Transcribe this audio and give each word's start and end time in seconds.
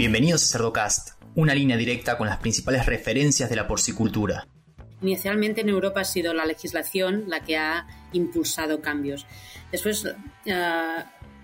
Bienvenidos 0.00 0.44
a 0.44 0.46
Cerdocast, 0.46 1.10
una 1.34 1.54
línea 1.54 1.76
directa 1.76 2.16
con 2.16 2.26
las 2.26 2.38
principales 2.38 2.86
referencias 2.86 3.50
de 3.50 3.56
la 3.56 3.68
porcicultura. 3.68 4.48
Inicialmente 5.02 5.60
en 5.60 5.68
Europa 5.68 6.00
ha 6.00 6.04
sido 6.04 6.32
la 6.32 6.46
legislación 6.46 7.24
la 7.26 7.40
que 7.40 7.58
ha 7.58 7.86
impulsado 8.14 8.80
cambios. 8.80 9.26
Después 9.70 10.06
eh, 10.46 10.54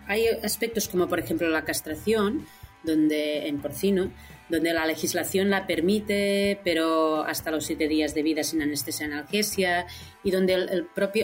hay 0.07 0.27
aspectos 0.43 0.89
como 0.89 1.07
por 1.07 1.19
ejemplo 1.19 1.51
la 1.51 1.65
castración, 1.67 2.47
donde 2.83 3.47
en 3.47 3.61
porcino, 3.61 4.11
donde 4.49 4.73
la 4.73 4.87
legislación 4.87 5.51
la 5.51 5.67
permite, 5.67 6.59
pero 6.65 7.25
hasta 7.25 7.51
los 7.51 7.67
siete 7.67 7.89
días 7.89 8.15
de 8.15 8.23
vida 8.23 8.43
sin 8.43 8.63
anestesia 8.63 9.05
analgesia, 9.05 9.87
y 10.25 10.31
donde 10.31 10.57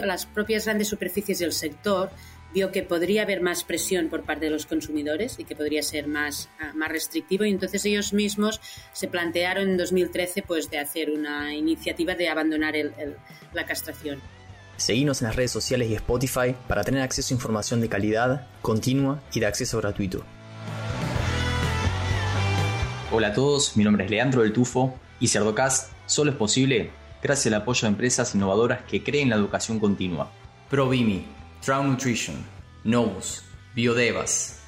las 0.04 0.26
propias 0.26 0.66
grandes 0.66 0.88
superficies 0.88 1.38
del 1.38 1.54
sector 1.54 2.10
vio 2.54 2.70
que 2.70 2.82
podría 2.82 3.22
haber 3.22 3.40
más 3.40 3.64
presión 3.64 4.08
por 4.08 4.22
parte 4.22 4.46
de 4.46 4.50
los 4.50 4.66
consumidores 4.66 5.38
y 5.38 5.44
que 5.44 5.56
podría 5.56 5.82
ser 5.82 6.06
más, 6.06 6.48
ah, 6.60 6.72
más 6.74 6.90
restrictivo 6.90 7.44
y 7.44 7.50
entonces 7.50 7.84
ellos 7.84 8.12
mismos 8.12 8.60
se 8.92 9.08
plantearon 9.08 9.70
en 9.70 9.76
2013 9.76 10.42
pues 10.42 10.70
de 10.70 10.78
hacer 10.78 11.10
una 11.10 11.54
iniciativa 11.54 12.14
de 12.14 12.28
abandonar 12.28 12.74
la 13.52 13.66
castración. 13.66 14.20
Seguimos 14.76 15.22
en 15.22 15.28
las 15.28 15.36
redes 15.36 15.50
sociales 15.50 15.88
y 15.90 15.94
Spotify 15.94 16.54
para 16.66 16.82
tener 16.82 17.02
acceso 17.02 17.32
a 17.32 17.36
información 17.36 17.80
de 17.80 17.88
calidad, 17.88 18.48
continua 18.62 19.22
y 19.32 19.40
de 19.40 19.46
acceso 19.46 19.78
gratuito. 19.78 20.24
Hola 23.12 23.28
a 23.28 23.32
todos, 23.34 23.76
mi 23.76 23.84
nombre 23.84 24.04
es 24.04 24.10
Leandro 24.10 24.42
del 24.42 24.52
Tufo 24.52 24.98
y 25.20 25.28
Cerdocast 25.28 25.92
solo 26.06 26.30
es 26.30 26.36
posible 26.36 26.90
gracias 27.22 27.52
al 27.52 27.60
apoyo 27.60 27.82
de 27.82 27.88
empresas 27.88 28.34
innovadoras 28.34 28.82
que 28.84 29.04
creen 29.04 29.28
la 29.28 29.36
educación 29.36 29.78
continua. 29.78 30.32
ProVimi, 30.70 31.26
Trout 31.64 31.84
Nutrition, 31.84 32.34
Novus, 32.82 33.40
Biodevas. 33.76 34.58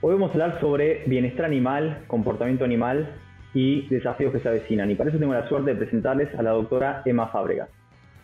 Hoy 0.00 0.14
vamos 0.14 0.30
a 0.30 0.32
hablar 0.32 0.60
sobre 0.60 1.04
bienestar 1.06 1.44
animal, 1.44 2.02
comportamiento 2.08 2.64
animal 2.64 3.14
y 3.54 3.86
desafíos 3.86 4.32
que 4.32 4.40
se 4.40 4.48
avecinan. 4.48 4.90
Y 4.90 4.96
para 4.96 5.10
eso 5.10 5.20
tengo 5.20 5.34
la 5.34 5.48
suerte 5.48 5.70
de 5.70 5.76
presentarles 5.76 6.34
a 6.34 6.42
la 6.42 6.50
doctora 6.50 7.02
Emma 7.04 7.28
Fábrega. 7.28 7.68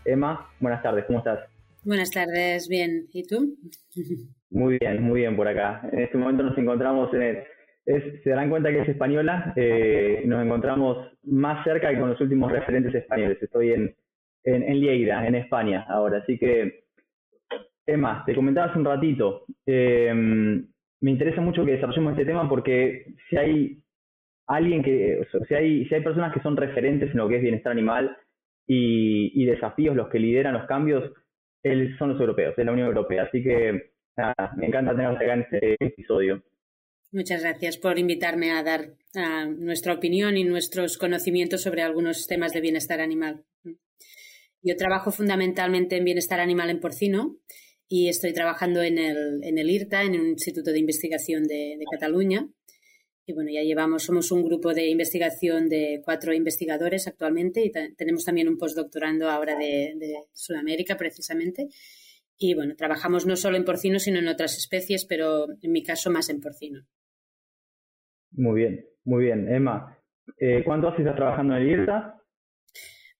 Emma, 0.05 0.51
buenas 0.59 0.83
tardes, 0.83 1.05
¿cómo 1.05 1.21
estás? 1.21 1.39
Buenas 1.85 2.11
tardes, 2.11 2.67
bien. 2.69 3.07
¿Y 3.13 3.25
tú? 3.25 3.55
Muy 4.51 4.79
bien, 4.81 5.01
muy 5.01 5.21
bien 5.21 5.37
por 5.37 5.47
acá. 5.49 5.89
En 5.93 6.01
este 6.01 6.19
momento 6.19 6.43
nos 6.43 6.59
encontramos 6.59 7.15
en 7.15 7.23
el, 7.23 7.39
se 8.23 8.31
darán 8.31 8.51
cuenta 8.51 8.69
que 8.69 8.81
es 8.81 8.89
española, 8.89 9.55
eh, 9.57 10.25
nos 10.27 10.45
encontramos 10.45 11.09
más 11.23 11.65
cerca 11.65 11.89
que 11.89 11.99
con 11.99 12.11
los 12.11 12.21
últimos 12.21 12.53
referentes 12.53 12.95
españoles. 12.95 13.39
Estoy 13.41 13.73
en, 13.73 13.95
en, 14.45 14.63
en 14.63 15.27
en 15.27 15.35
España 15.35 15.87
ahora. 15.89 16.19
Así 16.19 16.39
que, 16.39 16.85
Emma, 17.87 18.23
te 18.27 18.35
comentaba 18.35 18.69
hace 18.69 18.79
un 18.79 18.85
ratito, 18.85 19.45
eh, 19.67 20.13
me 21.03 21.11
interesa 21.11 21.41
mucho 21.41 21.65
que 21.65 21.73
desarrollemos 21.73 22.13
este 22.13 22.25
tema 22.25 22.49
porque 22.49 23.15
si 23.29 23.37
hay 23.37 23.83
alguien 24.47 24.83
que, 24.83 25.27
si 25.49 25.55
hay, 25.55 25.85
si 25.87 25.95
hay 25.95 26.03
personas 26.03 26.33
que 26.33 26.41
son 26.41 26.57
referentes 26.57 27.11
en 27.11 27.17
lo 27.17 27.29
que 27.29 27.37
es 27.37 27.43
bienestar 27.43 27.73
animal 27.73 28.17
y, 28.67 29.45
desafíos, 29.45 29.97
los 29.97 30.09
que 30.09 30.21
lideran 30.21 30.55
los 30.55 30.67
cambios, 30.67 31.13
son 31.99 32.11
los 32.11 32.21
europeos, 32.21 32.55
es 32.57 32.65
la 32.65 32.73
Unión 32.73 32.89
Europea. 32.89 33.25
Así 33.25 33.43
que 33.43 33.93
me 34.57 34.67
encanta 34.67 34.97
tenerte 34.97 35.25
acá 35.25 35.35
en 35.35 35.41
este 35.43 35.77
episodio. 35.81 36.43
Muchas 37.13 37.43
gracias 37.43 37.77
por 37.77 37.99
invitarme 37.99 38.53
a 38.53 38.63
dar 38.63 38.93
nuestra 39.59 39.93
opinión 39.93 40.37
y 40.37 40.45
nuestros 40.45 40.97
conocimientos 40.97 41.63
sobre 41.63 41.83
algunos 41.83 42.27
temas 42.27 42.53
de 42.53 42.61
bienestar 42.61 43.01
animal. 43.01 43.45
Yo 44.63 44.77
trabajo 44.77 45.11
fundamentalmente 45.11 45.97
en 45.97 46.05
bienestar 46.05 46.41
animal 46.41 46.71
en 46.71 46.81
porcino 46.81 47.39
y 47.89 48.09
estoy 48.09 48.33
trabajando 48.33 48.83
en 48.83 48.99
el, 48.99 49.43
en 49.43 49.59
el 49.59 49.69
IRTA, 49.69 50.05
en 50.05 50.21
un 50.21 50.29
instituto 50.29 50.73
de 50.73 50.79
investigación 50.79 51.45
de, 51.45 51.79
Cataluña. 51.91 52.49
Y 53.27 53.35
bueno, 53.35 53.51
ya 53.53 53.63
llevamos, 53.63 54.05
somos 54.05 54.33
un 54.33 54.45
grupo 54.45 54.73
de 54.75 54.89
investigación 54.89 55.69
de 55.69 56.01
cuatro 56.05 56.33
investigadores 56.33 57.07
actualmente 57.07 57.65
y 57.65 57.71
tenemos 57.97 58.25
también 58.25 58.49
un 58.49 58.59
postdoctorando 58.59 59.29
ahora 59.29 59.57
de, 59.57 59.95
de 59.97 60.15
Sudamérica 60.33 60.97
precisamente. 60.97 61.69
Y 62.39 62.55
bueno, 62.55 62.75
trabajamos 62.77 63.27
no 63.27 63.37
solo 63.37 63.57
en 63.57 63.65
porcino, 63.65 63.99
sino 63.99 64.19
en 64.19 64.29
otras 64.29 64.57
especies, 64.57 65.05
pero 65.05 65.47
en 65.61 65.73
mi 65.73 65.83
caso 65.83 66.11
más 66.11 66.29
en 66.29 66.41
porcino. 66.41 66.81
Muy 68.33 68.61
bien, 68.61 68.87
muy 69.05 69.25
bien. 69.25 69.49
Emma, 69.53 69.99
eh, 70.39 70.63
¿cuánto 70.65 70.89
has 70.89 70.99
estado 70.99 71.17
trabajando 71.17 71.57
en 71.57 71.63
el 71.63 71.71
IRTA? 71.71 72.22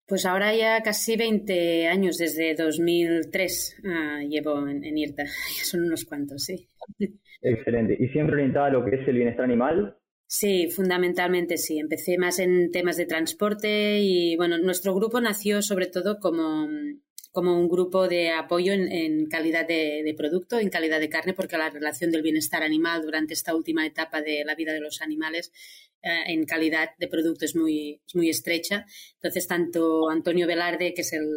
Pues 0.05 0.25
ahora 0.25 0.53
ya 0.53 0.81
casi 0.81 1.15
20 1.15 1.87
años, 1.87 2.17
desde 2.17 2.55
2003 2.55 3.81
ah, 3.85 4.19
llevo 4.27 4.67
en, 4.67 4.83
en, 4.83 4.97
IRTA. 4.97 5.23
Ya 5.57 5.63
son 5.63 5.83
unos 5.85 6.05
cuantos, 6.05 6.43
sí. 6.43 6.69
Excelente. 7.41 7.95
¿Y 7.99 8.07
siempre 8.09 8.35
orientada 8.35 8.67
a 8.67 8.71
lo 8.71 8.83
que 8.83 8.95
es 8.97 9.07
el 9.07 9.15
bienestar 9.15 9.45
animal? 9.45 9.97
Sí, 10.27 10.69
fundamentalmente 10.69 11.57
sí. 11.57 11.79
Empecé 11.79 12.17
más 12.17 12.39
en 12.39 12.71
temas 12.71 12.97
de 12.97 13.05
transporte 13.05 13.99
y, 13.99 14.35
bueno, 14.35 14.57
nuestro 14.57 14.95
grupo 14.95 15.21
nació 15.21 15.61
sobre 15.61 15.87
todo 15.87 16.19
como 16.19 16.67
como 17.33 17.59
un 17.59 17.67
grupo 17.67 18.07
de 18.07 18.29
apoyo 18.29 18.73
en, 18.73 19.25
calidad 19.25 19.67
de, 19.67 20.13
producto, 20.15 20.59
en 20.59 20.69
calidad 20.69 20.99
de 20.99 21.09
carne, 21.09 21.33
porque 21.33 21.57
la 21.57 21.71
relación 21.71 22.11
del 22.11 22.21
bienestar 22.21 22.61
animal 22.61 23.01
durante 23.01 23.33
esta 23.33 23.55
última 23.55 23.87
etapa 23.87 24.21
de 24.21 24.45
la 24.45 24.53
vida 24.53 24.71
de 24.71 24.79
los 24.79 25.01
animales 25.01 25.51
eh, 26.03 26.09
en 26.27 26.45
calidad 26.45 26.91
de 26.99 27.07
producto 27.07 27.45
es 27.45 27.55
muy, 27.55 27.99
muy 28.13 28.29
estrecha. 28.29 28.85
Entonces, 29.15 29.47
tanto 29.47 30.11
Antonio 30.11 30.45
Velarde, 30.45 30.93
que 30.93 31.01
es 31.01 31.11
el, 31.13 31.27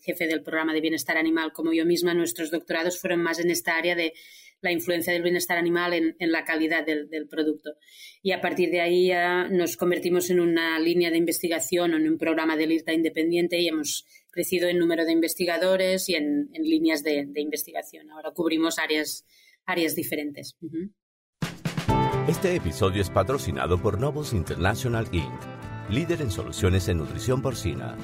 jefe 0.00 0.26
del 0.26 0.42
programa 0.42 0.72
de 0.72 0.80
bienestar 0.80 1.18
animal, 1.18 1.52
como 1.52 1.74
yo 1.74 1.84
misma, 1.84 2.14
nuestros 2.14 2.50
doctorados 2.50 2.98
fueron 2.98 3.22
más 3.22 3.38
en 3.38 3.50
esta 3.50 3.76
área 3.76 3.94
de 3.94 4.14
la 4.62 4.72
influencia 4.72 5.12
del 5.12 5.22
bienestar 5.22 5.58
animal 5.58 5.92
en, 5.92 6.32
la 6.32 6.44
calidad 6.44 6.86
del, 6.86 7.28
producto. 7.28 7.74
Y 8.22 8.32
a 8.32 8.40
partir 8.40 8.70
de 8.70 8.80
ahí 8.80 9.08
ya 9.08 9.48
nos 9.48 9.76
convertimos 9.76 10.30
en 10.30 10.40
una 10.40 10.78
línea 10.78 11.10
de 11.10 11.18
investigación 11.18 11.92
o 11.92 11.96
en 11.98 12.08
un 12.08 12.16
programa 12.16 12.56
de 12.56 12.72
IRTA 12.72 12.94
independiente 12.94 13.60
y 13.60 13.68
hemos 13.68 14.06
crecido 14.32 14.68
en 14.68 14.78
número 14.78 15.04
de 15.04 15.12
investigadores 15.12 16.08
y 16.08 16.16
en, 16.16 16.50
líneas 16.52 17.04
de, 17.04 17.28
investigación. 17.36 18.10
Ahora 18.10 18.32
cubrimos 18.32 18.78
áreas, 18.78 19.24
áreas 19.64 19.94
diferentes. 19.94 20.56
Este 22.26 22.56
episodio 22.56 23.02
es 23.02 23.10
patrocinado 23.10 23.80
por 23.80 24.00
Novus 24.00 24.32
International 24.32 25.06
Inc., 25.12 25.40
líder 25.90 26.22
en 26.22 26.30
soluciones 26.30 26.88
en 26.88 26.98
nutrición 26.98 27.42
porcina. 27.42 27.96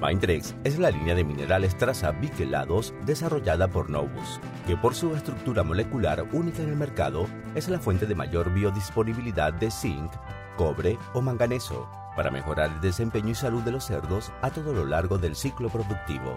Mindrex 0.00 0.54
es 0.64 0.78
la 0.78 0.90
línea 0.90 1.14
de 1.14 1.24
minerales 1.24 1.76
traza 1.78 2.12
biquelados 2.12 2.94
desarrollada 3.06 3.68
por 3.68 3.90
Novus, 3.90 4.40
que 4.66 4.76
por 4.76 4.94
su 4.94 5.14
estructura 5.14 5.62
molecular 5.62 6.26
única 6.32 6.62
en 6.62 6.70
el 6.70 6.76
mercado 6.76 7.26
es 7.54 7.68
la 7.68 7.78
fuente 7.78 8.06
de 8.06 8.14
mayor 8.14 8.52
biodisponibilidad 8.52 9.52
de 9.52 9.70
zinc, 9.70 10.10
cobre 10.56 10.98
o 11.14 11.20
manganeso 11.20 11.88
para 12.16 12.30
mejorar 12.30 12.70
el 12.74 12.80
desempeño 12.80 13.30
y 13.30 13.34
salud 13.34 13.62
de 13.62 13.72
los 13.72 13.84
cerdos 13.84 14.32
a 14.42 14.50
todo 14.50 14.72
lo 14.72 14.86
largo 14.86 15.18
del 15.18 15.34
ciclo 15.34 15.68
productivo. 15.68 16.36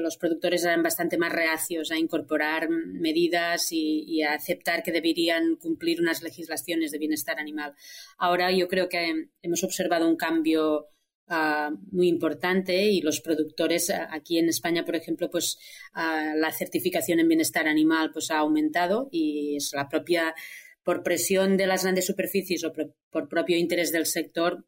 los 0.00 0.16
productores 0.16 0.64
eran 0.64 0.82
bastante 0.82 1.16
más 1.16 1.32
reacios 1.32 1.92
a 1.92 1.96
incorporar 1.96 2.68
medidas 2.68 3.70
y, 3.70 4.04
y, 4.06 4.22
a 4.22 4.34
aceptar 4.34 4.82
que 4.82 4.92
deberían 4.92 5.56
cumplir 5.56 6.00
unas 6.00 6.22
legislaciones 6.22 6.90
de 6.90 6.98
bienestar 6.98 7.38
animal. 7.38 7.74
Ahora 8.18 8.50
yo 8.50 8.66
creo 8.66 8.88
que 8.88 9.28
hemos 9.42 9.62
observado 9.62 10.08
un 10.08 10.16
cambio 10.16 10.88
Uh, 11.30 11.76
muy 11.92 12.08
importante 12.08 12.90
y 12.90 13.02
los 13.02 13.20
productores 13.20 13.88
uh, 13.90 14.08
aquí 14.10 14.38
en 14.38 14.48
España, 14.48 14.84
por 14.84 14.96
ejemplo, 14.96 15.30
pues 15.30 15.60
uh, 15.94 16.36
la 16.36 16.50
certificación 16.50 17.20
en 17.20 17.28
bienestar 17.28 17.68
animal 17.68 18.10
pues 18.12 18.32
ha 18.32 18.38
aumentado 18.38 19.08
y 19.12 19.54
es 19.54 19.70
la 19.72 19.88
propia 19.88 20.34
por 20.82 21.04
presión 21.04 21.56
de 21.56 21.68
las 21.68 21.84
grandes 21.84 22.06
superficies 22.06 22.64
o 22.64 22.72
por, 22.72 23.28
propio 23.28 23.56
interés 23.56 23.92
del 23.92 24.06
sector 24.06 24.64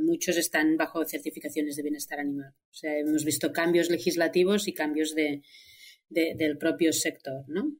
muchos 0.00 0.36
están 0.36 0.76
bajo 0.76 1.04
certificaciones 1.04 1.74
de 1.74 1.82
bienestar 1.82 2.20
animal. 2.20 2.52
O 2.70 2.74
sea, 2.74 2.96
hemos 2.96 3.24
visto 3.24 3.52
cambios 3.52 3.90
legislativos 3.90 4.68
y 4.68 4.74
cambios 4.74 5.12
de, 5.16 5.42
del 6.08 6.56
propio 6.56 6.92
sector, 6.92 7.42
¿no? 7.48 7.72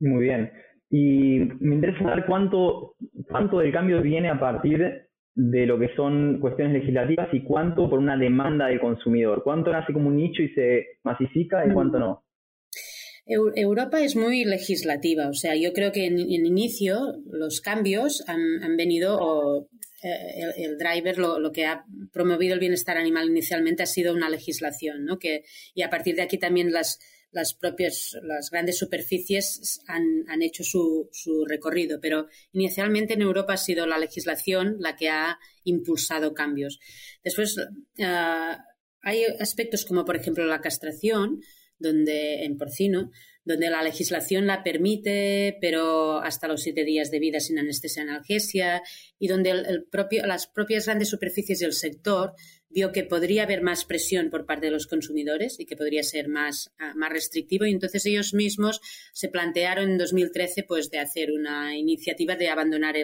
Muy 0.00 0.24
bien. 0.24 0.52
Y 0.90 1.38
me 1.58 1.76
interesa 1.76 2.00
saber 2.00 2.26
cuánto, 2.26 2.96
cuánto 3.26 3.60
del 3.60 3.72
cambio 3.72 4.02
viene 4.02 4.28
a 4.28 4.38
partir 4.38 5.07
de 5.40 5.66
lo 5.66 5.78
que 5.78 5.94
son 5.94 6.40
cuestiones 6.40 6.74
legislativas 6.74 7.28
y 7.32 7.44
cuánto 7.44 7.88
por 7.88 8.00
una 8.00 8.16
demanda 8.16 8.66
del 8.66 8.80
consumidor. 8.80 9.44
¿Cuánto 9.44 9.70
nace 9.70 9.92
como 9.92 10.08
un 10.08 10.16
nicho 10.16 10.42
y 10.42 10.48
se 10.48 10.98
masifica 11.04 11.64
y 11.64 11.72
cuánto 11.72 12.00
no? 12.00 12.24
Europa 13.24 14.00
es 14.00 14.16
muy 14.16 14.44
legislativa, 14.44 15.28
o 15.28 15.34
sea, 15.34 15.54
yo 15.54 15.74
creo 15.74 15.92
que 15.92 16.06
en, 16.06 16.18
inicio 16.18 16.98
los 17.30 17.60
cambios 17.60 18.24
han, 18.26 18.76
venido, 18.78 19.18
o 19.20 19.68
eh, 20.02 20.64
el, 20.64 20.78
driver 20.78 21.18
lo, 21.18 21.52
que 21.52 21.66
ha 21.66 21.84
promovido 22.10 22.54
el 22.54 22.60
bienestar 22.60 22.96
animal 22.96 23.28
inicialmente 23.28 23.82
ha 23.82 23.86
sido 23.86 24.14
una 24.14 24.30
legislación, 24.30 25.04
¿no? 25.04 25.18
Que, 25.18 25.42
y 25.74 25.82
a 25.82 25.90
partir 25.90 26.16
de 26.16 26.22
aquí 26.22 26.38
también 26.38 26.72
las, 26.72 26.98
las 27.30 27.54
propias, 27.54 28.16
las 28.22 28.50
grandes 28.50 28.78
superficies 28.78 29.80
han, 29.86 30.24
han 30.28 30.42
hecho 30.42 30.64
su, 30.64 31.08
su, 31.12 31.44
recorrido, 31.44 32.00
pero 32.00 32.26
inicialmente 32.52 33.14
en 33.14 33.22
Europa 33.22 33.54
ha 33.54 33.58
sido 33.58 33.86
la 33.86 33.98
legislación 33.98 34.76
la 34.78 34.96
que 34.96 35.10
ha 35.10 35.38
impulsado 35.64 36.34
cambios. 36.34 36.78
Después, 37.22 37.56
eh, 37.96 38.56
hay 39.02 39.24
aspectos 39.40 39.84
como, 39.84 40.04
por 40.04 40.16
ejemplo, 40.16 40.44
la 40.46 40.60
castración, 40.60 41.40
donde 41.78 42.44
en 42.44 42.58
porcino, 42.58 43.10
donde 43.44 43.70
la 43.70 43.82
legislación 43.82 44.46
la 44.46 44.62
permite, 44.62 45.56
pero 45.60 46.18
hasta 46.18 46.48
los 46.48 46.62
siete 46.62 46.84
días 46.84 47.10
de 47.10 47.18
vida 47.18 47.40
sin 47.40 47.58
anestesia 47.58 48.02
analgesia, 48.02 48.82
y 49.18 49.28
donde 49.28 49.50
el, 49.50 49.84
propio, 49.84 50.26
las 50.26 50.46
propias 50.46 50.86
grandes 50.86 51.08
superficies 51.08 51.60
del 51.60 51.72
sector 51.72 52.34
vio 52.70 52.92
que 52.92 53.04
podría 53.04 53.44
haber 53.44 53.62
más 53.62 53.84
presión 53.84 54.30
por 54.30 54.46
parte 54.46 54.66
de 54.66 54.72
los 54.72 54.86
consumidores 54.86 55.58
y 55.58 55.66
que 55.66 55.76
podría 55.76 56.02
ser 56.02 56.28
más, 56.28 56.72
ah, 56.78 56.92
más 56.94 57.10
restrictivo, 57.10 57.64
y 57.64 57.70
entonces 57.70 58.04
ellos 58.06 58.34
mismos 58.34 58.80
se 59.12 59.28
plantearon 59.28 59.90
en 59.90 59.98
2013 59.98 60.64
pues, 60.64 60.90
de 60.90 60.98
hacer 60.98 61.32
una 61.32 61.76
iniciativa 61.76 62.36
de 62.36 62.48
abandonar 62.48 62.94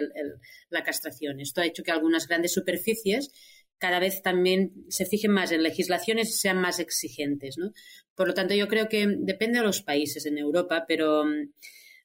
la 0.69 0.83
castración. 0.83 1.39
Esto 1.39 1.61
ha 1.61 1.65
hecho 1.65 1.83
que 1.83 1.91
algunas 1.91 2.27
grandes 2.27 2.53
superficies 2.53 3.31
cada 3.77 3.99
vez 3.99 4.21
también 4.21 4.71
se 4.89 5.05
fijen 5.05 5.31
más 5.31 5.51
en 5.51 5.63
legislaciones 5.63 6.29
y 6.29 6.33
sean 6.33 6.61
más 6.61 6.79
exigentes. 6.79 7.57
¿no? 7.57 7.71
Por 8.15 8.27
lo 8.27 8.33
tanto, 8.33 8.53
yo 8.53 8.67
creo 8.67 8.87
que 8.87 9.05
depende 9.19 9.59
de 9.59 9.65
los 9.65 9.81
países 9.81 10.25
en 10.25 10.37
Europa, 10.37 10.85
pero 10.87 11.25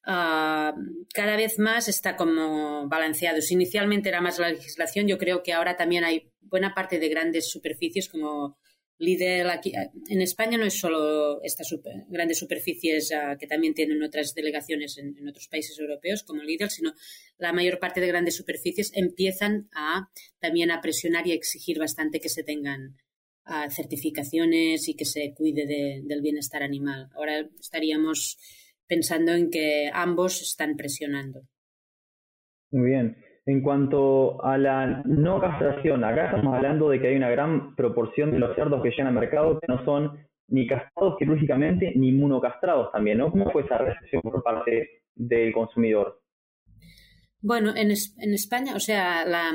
ah, 0.05 0.73
cada 1.13 1.35
vez 1.35 1.59
más 1.59 1.87
está 1.87 2.15
como 2.15 2.87
balanceado. 2.87 3.41
Si 3.41 3.53
inicialmente 3.53 4.09
era 4.09 4.21
más 4.21 4.39
la 4.39 4.49
legislación, 4.49 5.07
yo 5.07 5.17
creo 5.17 5.43
que 5.43 5.53
ahora 5.53 5.77
también 5.77 6.03
hay 6.03 6.31
buena 6.41 6.73
parte 6.73 6.99
de 6.99 7.09
grandes 7.09 7.49
superficies 7.49 8.09
como 8.09 8.57
Lidl 9.01 9.49
aquí, 9.49 9.73
en 10.09 10.21
España 10.21 10.59
no 10.59 10.65
es 10.65 10.79
solo 10.79 11.41
estas 11.41 11.75
grandes 12.07 12.37
superficies 12.37 13.11
ah, 13.11 13.35
que 13.35 13.47
también 13.47 13.73
tienen 13.73 14.03
otras 14.03 14.35
delegaciones 14.35 14.99
en, 14.99 15.27
otros 15.27 15.47
países 15.47 15.77
europeos 15.79 16.21
como 16.21 16.43
Lidl, 16.43 16.69
sino 16.69 16.93
la 17.39 17.51
mayor 17.51 17.79
parte 17.79 17.99
de 17.99 18.07
grandes 18.07 18.35
superficies 18.35 18.91
empiezan 18.93 19.69
a 19.73 20.11
también 20.39 20.69
a 20.69 20.81
presionar 20.81 21.25
y 21.25 21.31
a 21.31 21.35
exigir 21.35 21.79
bastante 21.79 22.19
que 22.19 22.29
se 22.29 22.43
tengan 22.43 22.95
ah, 23.43 23.71
certificaciones 23.71 24.87
y 24.87 24.93
que 24.93 25.05
se 25.05 25.33
cuide 25.33 25.65
del 26.03 26.21
bienestar 26.21 26.61
animal. 26.61 27.09
Ahora 27.15 27.49
estaríamos 27.59 28.37
pensando 28.91 29.31
en 29.31 29.49
que 29.49 29.89
ambos 29.93 30.41
están 30.41 30.75
presionando. 30.75 31.43
Muy 32.71 32.89
bien. 32.89 33.15
En 33.45 33.61
cuanto 33.61 34.43
a 34.43 34.57
la 34.57 35.01
no 35.05 35.39
castración, 35.39 36.03
acá 36.03 36.25
estamos 36.25 36.53
hablando 36.53 36.89
de 36.89 36.99
que 36.99 37.07
hay 37.07 37.15
una 37.15 37.29
gran 37.29 37.73
proporción 37.77 38.31
de 38.31 38.39
los 38.39 38.53
cerdos 38.53 38.83
que 38.83 38.89
llegan 38.89 39.07
al 39.07 39.13
mercado 39.13 39.61
que 39.61 39.67
no 39.69 39.85
son 39.85 40.27
ni 40.49 40.67
castrados 40.67 41.15
quirúrgicamente 41.17 41.93
ni 41.95 42.09
inmunocastrados 42.09 42.91
también, 42.91 43.19
¿no? 43.19 43.31
¿Cómo 43.31 43.49
fue 43.51 43.61
esa 43.61 43.77
recepción 43.77 44.21
por 44.23 44.43
parte 44.43 45.03
del 45.15 45.53
consumidor? 45.53 46.21
Bueno, 47.39 47.69
en, 47.69 47.91
en 47.91 48.33
España, 48.33 48.75
o 48.75 48.79
sea, 48.81 49.23
la, 49.23 49.53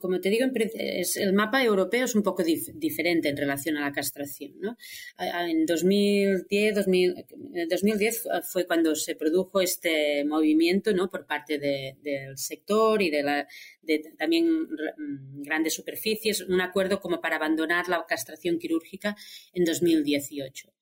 como, 0.00 0.20
te 0.20 0.30
digo, 0.30 0.46
el 0.46 1.32
mapa 1.32 1.62
europeo 1.62 2.04
es 2.04 2.14
un 2.14 2.22
poco 2.22 2.42
diferente 2.42 3.28
en 3.28 3.36
relación 3.36 3.76
a 3.76 3.82
la 3.82 3.92
castración. 3.92 4.54
¿no? 4.60 4.76
En 5.18 5.64
2010, 5.64 6.74
2010 6.74 8.28
fue 8.50 8.66
cuando 8.66 8.94
se 8.96 9.14
produjo 9.14 9.60
este 9.60 10.24
movimiento 10.24 10.92
¿no? 10.92 11.08
por 11.08 11.26
parte 11.26 11.58
del 11.58 12.36
sector 12.36 13.00
y 13.00 13.10
de, 13.10 13.22
la, 13.22 13.46
de 13.82 14.12
también 14.18 14.62
mm, 14.62 15.42
grandes 15.42 15.74
superficies, 15.74 16.40
un 16.40 16.60
acuerdo 16.60 17.00
como 17.00 17.20
para 17.20 17.36
abandonar 17.36 17.88
la 17.88 18.04
castración 18.06 18.58
quirúrgica 18.58 19.16
en 19.52 19.64
2018. 19.64 20.72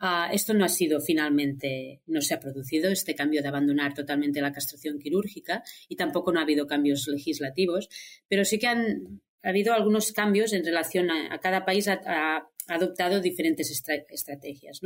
Ah, 0.00 0.30
esto 0.32 0.54
no 0.54 0.64
ha 0.64 0.68
sido 0.68 1.00
finalmente, 1.00 2.02
no 2.06 2.20
se 2.20 2.34
ha 2.34 2.40
producido 2.40 2.88
este 2.90 3.16
cambio 3.16 3.42
de 3.42 3.48
abandonar 3.48 3.94
totalmente 3.94 4.40
la 4.40 4.52
castración 4.52 5.00
quirúrgica 5.00 5.64
y 5.88 5.96
tampoco 5.96 6.32
no 6.32 6.38
ha 6.38 6.44
habido 6.44 6.68
cambios 6.68 7.08
legislativos, 7.08 7.88
pero 8.28 8.44
sí 8.44 8.60
que 8.60 8.68
han 8.68 9.20
habido 9.42 9.74
algunos 9.74 10.12
cambios 10.12 10.52
en 10.52 10.64
relación 10.64 11.10
a, 11.10 11.38
cada 11.40 11.64
país 11.64 11.88
ha, 11.88 12.48
adoptado 12.68 13.20
diferentes 13.20 13.70
estrategias. 14.10 14.80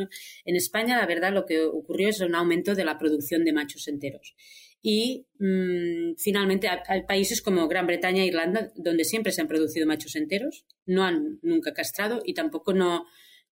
En 0.45 0.55
España, 0.55 0.99
la 0.99 1.07
verdad, 1.07 1.33
lo 1.33 1.47
que 1.47 1.65
ocurrió 1.65 2.11
es 2.11 2.21
un 2.21 2.37
aumento 2.37 2.77
de 2.77 2.85
la 2.85 2.97
producción 2.97 3.45
de 3.45 3.53
machos 3.53 3.89
enteros. 3.89 4.37
Y 4.81 5.27
mm, 5.41 6.15
finalmente 6.17 6.69
hay 6.69 7.03
países 7.03 7.43
como 7.43 7.67
Gran 7.67 7.89
Bretaña 7.89 8.23
e 8.23 8.27
Irlanda, 8.27 8.71
donde 8.77 9.03
siempre 9.05 9.33
se 9.33 9.41
han 9.41 9.49
producido 9.49 9.87
machos 9.87 10.15
enteros, 10.15 10.65
no 10.87 11.03
han 11.05 11.41
nunca 11.43 11.73
castrado 11.73 12.23
y 12.25 12.35
tampoco 12.35 12.73
no, 12.73 13.05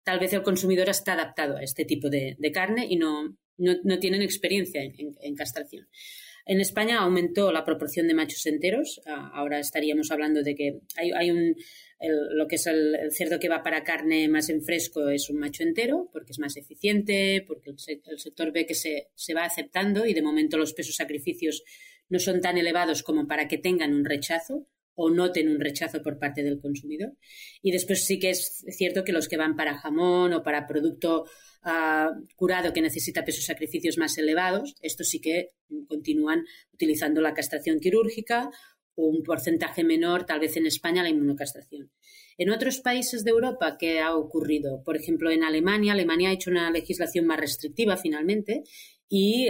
tal 0.03 0.19
vez 0.19 0.33
el 0.33 0.43
consumidor 0.43 0.89
está 0.89 1.13
adaptado 1.13 1.57
a 1.57 1.63
este 1.63 1.85
tipo 1.85 2.09
de, 2.09 2.37
carne 2.53 2.87
y 2.89 2.97
no, 2.97 3.37
no, 3.59 3.99
tienen 3.99 4.23
experiencia 4.23 4.83
en, 4.83 5.35
castración. 5.35 5.89
En 6.47 6.61
España 6.61 7.01
aumentó 7.01 7.53
la 7.53 7.65
proporción 7.65 8.09
de 8.09 8.15
machos 8.15 8.47
enteros. 8.47 9.01
Ah, 9.07 9.31
ahora 9.35 9.61
estaríamos 9.61 10.11
hablando 10.11 10.43
de 10.43 10.55
que 10.55 10.81
hay, 10.97 11.31
un, 11.31 11.55
lo 12.33 12.49
que 12.49 12.57
es 12.57 12.67
el, 12.67 13.13
cerdo 13.13 13.39
que 13.39 13.49
va 13.49 13.63
para 13.63 13.85
carne 13.85 14.27
más 14.29 14.49
en 14.49 14.63
fresco 14.63 15.09
es 15.11 15.29
un 15.31 15.39
macho 15.39 15.63
entero, 15.63 16.09
porque 16.13 16.33
es 16.33 16.39
más 16.39 16.57
eficiente, 16.57 17.45
porque 17.47 17.71
el, 17.71 17.79
sector 18.19 18.53
ve 18.53 18.67
que 18.67 18.75
se, 18.75 19.09
se, 19.15 19.35
va 19.35 19.45
aceptando 19.45 20.07
y 20.07 20.15
de 20.15 20.23
momento 20.23 20.57
los 20.57 20.73
pesos 20.73 20.97
sacrificios 20.97 21.63
no 22.09 22.19
son 22.19 22.41
tan 22.41 22.59
elevados 22.59 23.03
como 23.03 23.29
para 23.29 23.47
que 23.47 23.59
tengan 23.59 23.95
un 23.95 24.05
rechazo 24.05 24.67
o 24.95 25.11
noten 25.11 25.49
un 25.49 25.61
rechazo 25.61 26.03
por 26.03 26.19
parte 26.19 26.43
del 26.43 26.61
consumidor. 26.61 27.17
Y 27.63 27.73
después 27.73 28.05
sí 28.05 28.19
que 28.19 28.31
es 28.31 28.65
cierto 28.69 29.05
que 29.05 29.13
los 29.13 29.29
que 29.29 29.37
van 29.37 29.57
para 29.57 29.79
jamón 29.79 30.33
o 30.33 30.43
para 30.43 30.67
producto 30.67 31.27
ah, 31.63 32.11
curado 32.37 32.73
que 32.73 32.83
necesita 32.83 33.25
pesos 33.25 33.45
sacrificios 33.45 33.99
más 33.99 34.17
elevados, 34.19 34.75
estos 34.83 35.09
sí 35.09 35.21
que 35.21 35.53
continúan 35.89 36.45
utilizando 36.73 37.21
la 37.21 37.35
castración 37.35 37.81
quirúrgica 37.81 38.51
o 38.95 39.07
un 39.09 39.23
porcentaje 39.23 39.85
menor, 39.85 40.27
tal 40.27 40.41
vez 40.41 40.57
en 40.57 40.67
España, 40.67 41.03
la 41.03 41.09
inmunocastración. 41.09 41.91
En 42.37 42.51
otros 42.51 42.79
países 42.81 43.25
de 43.25 43.31
Europa, 43.31 43.77
¿qué 43.79 44.01
ha 44.01 44.17
ocurrido? 44.17 44.83
Por 44.83 44.97
ejemplo, 44.97 45.31
en 45.31 45.45
Alemania, 45.45 45.93
Alemania 45.93 46.31
ha 46.31 46.33
hecho 46.33 46.51
una 46.51 46.71
legislación 46.71 47.27
más 47.27 47.39
restrictiva 47.39 47.97
finalmente 47.97 48.65
y 49.13 49.49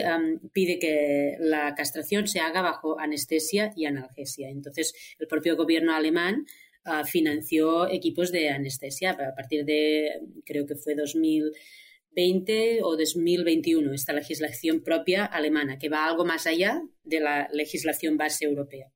pide 0.55 0.79
que 0.79 1.37
la 1.39 1.75
castración 1.75 2.27
se 2.27 2.41
haga 2.41 2.63
bajo 2.63 2.99
anestesia 2.99 3.75
y 3.77 3.85
analgesia. 3.85 4.49
Entonces, 4.49 4.95
el 5.19 5.27
propio 5.27 5.55
gobierno 5.55 5.95
alemán 5.95 6.47
ah, 6.85 7.05
financió 7.05 7.87
equipos 7.87 8.33
de 8.33 8.49
anestesia 8.49 9.11
a 9.11 9.35
partir 9.35 9.67
de, 9.67 10.23
creo 10.47 10.67
que 10.67 10.77
fue 10.77 10.95
2020 10.95 12.81
o 12.83 12.97
2021, 12.97 13.93
esta 13.93 14.15
legislación 14.15 14.83
propia 14.83 15.27
alemana, 15.27 15.79
que 15.79 15.91
va 15.91 16.07
algo 16.07 16.25
más 16.25 16.47
allá 16.47 16.81
de 17.05 17.21
la 17.21 17.51
legislación 17.53 18.17
base 18.17 18.47
europea. 18.47 18.91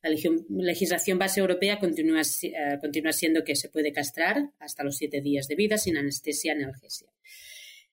La 0.00 0.10
legislación 0.48 1.18
base 1.18 1.40
europea 1.40 1.78
continúa, 1.78 2.22
ah, 2.22 2.78
continúa 2.80 3.12
siendo 3.12 3.44
que 3.44 3.54
se 3.56 3.68
puede 3.68 3.92
castrar 3.92 4.52
hasta 4.58 4.84
los 4.84 4.96
siete 4.96 5.20
días 5.20 5.48
de 5.48 5.54
vida 5.54 5.76
sin 5.76 5.98
anestesia 5.98 6.54
y 6.54 6.62
analgesia 6.62 7.10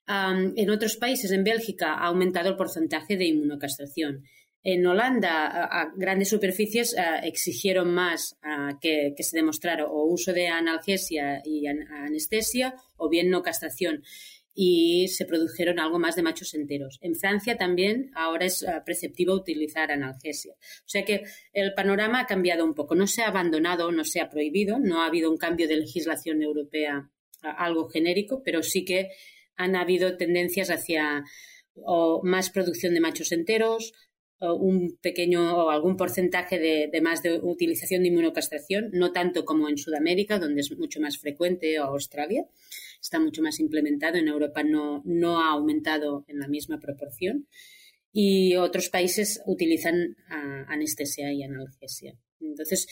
en 0.08 0.70
otros 0.70 0.98
países, 0.98 1.32
en 1.32 1.44
Bélgica, 1.44 1.94
ha 1.94 2.08
aumentado 2.08 2.50
el 2.50 2.56
porcentaje 2.56 3.18
de 3.18 3.26
inmunocastración. 3.26 4.24
En 4.64 4.86
Holanda, 4.88 5.66
a, 5.66 5.94
grandes 5.96 6.30
superficies 6.30 6.96
exigieron 7.22 7.94
más 7.94 8.36
que, 8.82 9.14
se 9.18 9.38
demostrara 9.38 9.86
o 9.86 10.06
uso 10.06 10.34
de 10.34 10.48
analgesia 10.48 11.42
y 11.46 11.68
anestesia 11.68 12.76
o 12.98 13.08
bien 13.08 13.30
no 13.30 13.44
castración 13.44 14.04
y 14.56 15.10
se 15.10 15.26
produjeron 15.26 15.80
algo 15.80 16.00
más 16.00 16.16
de 16.16 16.24
machos 16.24 16.54
enteros. 16.54 16.98
En 17.02 17.14
Francia 17.16 17.58
también 17.58 18.10
ahora 18.16 18.46
es 18.46 18.66
preceptivo 18.86 19.34
utilizar 19.34 19.92
analgesia. 19.92 20.54
O 20.54 20.88
sea 20.88 21.04
que 21.04 21.26
el 21.52 21.74
panorama 21.74 22.22
ha 22.22 22.26
cambiado 22.26 22.64
un 22.64 22.74
poco. 22.74 22.96
No 22.96 23.06
se 23.06 23.22
ha 23.22 23.28
abandonado, 23.28 23.92
no 23.92 24.06
se 24.06 24.22
ha 24.22 24.30
prohibido, 24.30 24.80
no 24.80 25.04
ha 25.04 25.08
habido 25.08 25.30
un 25.30 25.38
cambio 25.38 25.68
de 25.68 25.76
legislación 25.76 26.42
europea 26.42 27.12
algo 27.44 27.88
genérico, 27.90 28.42
pero 28.44 28.64
sí 28.64 28.86
que 28.86 29.12
han 29.56 29.76
habido 29.76 30.18
tendencias 30.18 30.70
hacia 30.70 31.24
más 32.24 32.50
producción 32.50 32.94
de 32.94 33.02
machos 33.02 33.32
enteros, 33.32 33.94
un 34.40 34.98
pequeño 35.02 35.58
o 35.58 35.70
algún 35.70 35.98
porcentaje 35.98 36.60
de, 36.60 37.02
más 37.02 37.24
de 37.24 37.40
utilización 37.42 38.04
de 38.04 38.10
inmunocastración, 38.10 38.90
no 38.92 39.12
tanto 39.12 39.46
como 39.46 39.70
en 39.70 39.78
Sudamérica, 39.78 40.40
donde 40.40 40.62
es 40.62 40.78
mucho 40.78 41.00
más 41.00 41.18
frecuente, 41.18 41.80
o 41.80 41.86
Australia, 41.86 42.46
está 43.02 43.20
mucho 43.20 43.42
más 43.42 43.60
implementado. 43.60 44.18
En 44.18 44.28
Europa 44.28 44.64
no, 44.64 45.02
no 45.06 45.40
ha 45.40 45.52
aumentado 45.52 46.26
en 46.28 46.40
la 46.40 46.48
misma 46.48 46.80
proporción. 46.80 47.48
Y 48.12 48.56
otros 48.56 48.90
países 48.90 49.42
utilizan 49.46 50.16
ah, 50.30 50.66
anestesia 50.70 51.34
y 51.34 51.44
analgesia. 51.44 52.16
Entonces, 52.40 52.88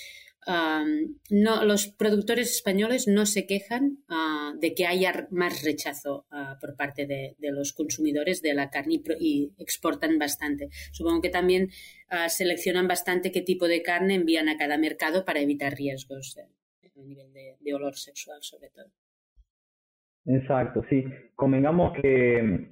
no, 0.48 1.66
los 1.66 1.88
productores 1.88 2.52
españoles 2.52 3.08
no 3.08 3.26
se 3.26 3.46
quejan 3.46 3.98
ah, 4.10 4.54
de 4.60 4.74
que 4.74 4.86
haya 4.86 5.28
más 5.32 5.64
rechazo 5.64 6.26
ah, 6.32 6.58
por 6.60 6.76
parte 6.76 7.06
de, 7.06 7.36
los 7.40 7.74
consumidores 7.74 8.42
de 8.42 8.54
la 8.54 8.70
carne 8.70 9.02
y, 9.20 9.54
exportan 9.58 10.18
bastante. 10.20 10.70
Supongo 10.92 11.22
que 11.22 11.30
también 11.30 11.70
ah, 12.10 12.30
seleccionan 12.30 12.88
bastante 12.88 13.32
qué 13.32 13.42
tipo 13.42 13.68
de 13.68 13.82
carne 13.82 14.16
envían 14.16 14.50
a 14.50 14.58
cada 14.58 14.78
mercado 14.78 15.26
para 15.26 15.40
evitar 15.40 15.74
riesgos 15.74 16.38
a 16.38 17.02
nivel 17.02 17.34
de, 17.34 17.74
olor 17.74 17.96
sexual, 17.96 18.38
sobre 18.42 18.70
todo. 18.70 18.86
Exacto, 20.26 20.86
sí. 20.90 21.04
Convengamos 21.36 21.94
que 22.02 22.72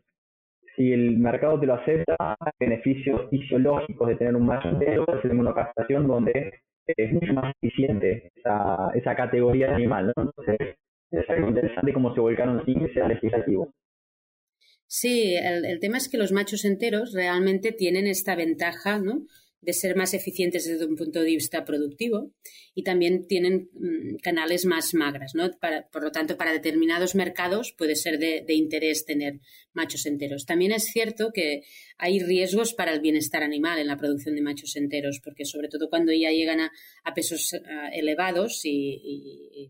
si 0.76 0.94
el 0.94 1.18
mercado 1.18 1.60
te 1.60 1.66
lo 1.66 1.74
acepta, 1.74 2.38
beneficios 2.60 3.30
fisiológicos 3.30 4.08
de 4.08 4.16
tener 4.16 4.36
un 4.36 4.46
macho 4.46 4.70
entero, 4.70 5.06
es 5.18 5.24
la 5.26 5.32
inmunocastración 5.32 6.08
donde 6.08 6.62
es 6.88 7.14
mucho 7.14 7.34
más 7.34 7.54
eficiente 7.62 8.32
esa, 8.36 8.92
esa 8.94 9.16
categoría 9.16 9.68
de 9.68 9.76
animal, 9.76 10.14
¿no? 10.16 10.24
Entonces, 10.24 10.76
es 11.12 11.30
algo 11.30 11.50
interesante 11.50 11.94
cómo 11.94 12.14
se 12.14 12.22
volcaron 12.22 12.64
sin 12.66 12.80
que 12.80 12.94
sea 12.94 13.08
legislativo. 13.08 13.74
Sí, 14.88 15.36
el, 15.36 15.66
el, 15.66 15.80
tema 15.80 15.98
es 15.98 16.10
que 16.10 16.18
los 16.18 16.32
machos 16.32 16.66
enteros 16.66 17.14
realmente 17.14 17.72
tienen 17.72 18.08
esta 18.08 18.36
ventaja, 18.36 19.00
¿no? 19.00 19.26
De 19.62 19.74
ser 19.74 19.96
más 19.96 20.14
eficientes 20.16 20.66
desde 20.66 20.86
un 20.86 20.96
punto 20.96 21.20
de 21.20 21.28
vista 21.28 21.64
productivo 21.64 22.32
y 22.74 22.84
también 22.84 23.28
tienen 23.28 23.70
mm, 23.74 24.16
canales 24.18 24.66
más 24.66 24.94
magras. 24.96 25.36
¿no? 25.36 25.50
por 25.92 26.04
lo 26.04 26.12
tanto, 26.12 26.36
para 26.36 26.52
determinados 26.52 27.14
mercados 27.14 27.74
puede 27.78 27.96
ser 27.96 28.18
de, 28.18 28.44
interés 28.54 29.06
tener 29.06 29.40
machos 29.74 30.06
enteros. 30.08 30.46
También 30.46 30.72
es 30.72 30.86
cierto 30.86 31.32
que 31.32 31.62
hay 31.98 32.20
riesgos 32.20 32.74
para 32.74 32.92
el 32.92 33.02
bienestar 33.02 33.44
animal 33.44 33.78
en 33.80 33.88
la 33.88 33.98
producción 33.98 34.36
de 34.36 34.42
machos 34.42 34.76
enteros, 34.76 35.22
porque 35.24 35.46
sobre 35.46 35.68
todo 35.68 35.90
cuando 35.90 36.12
ya 36.12 36.32
llegan 36.32 36.60
a, 36.60 36.72
pesos 37.14 37.54
elevados 37.94 38.62
y, 38.64 39.70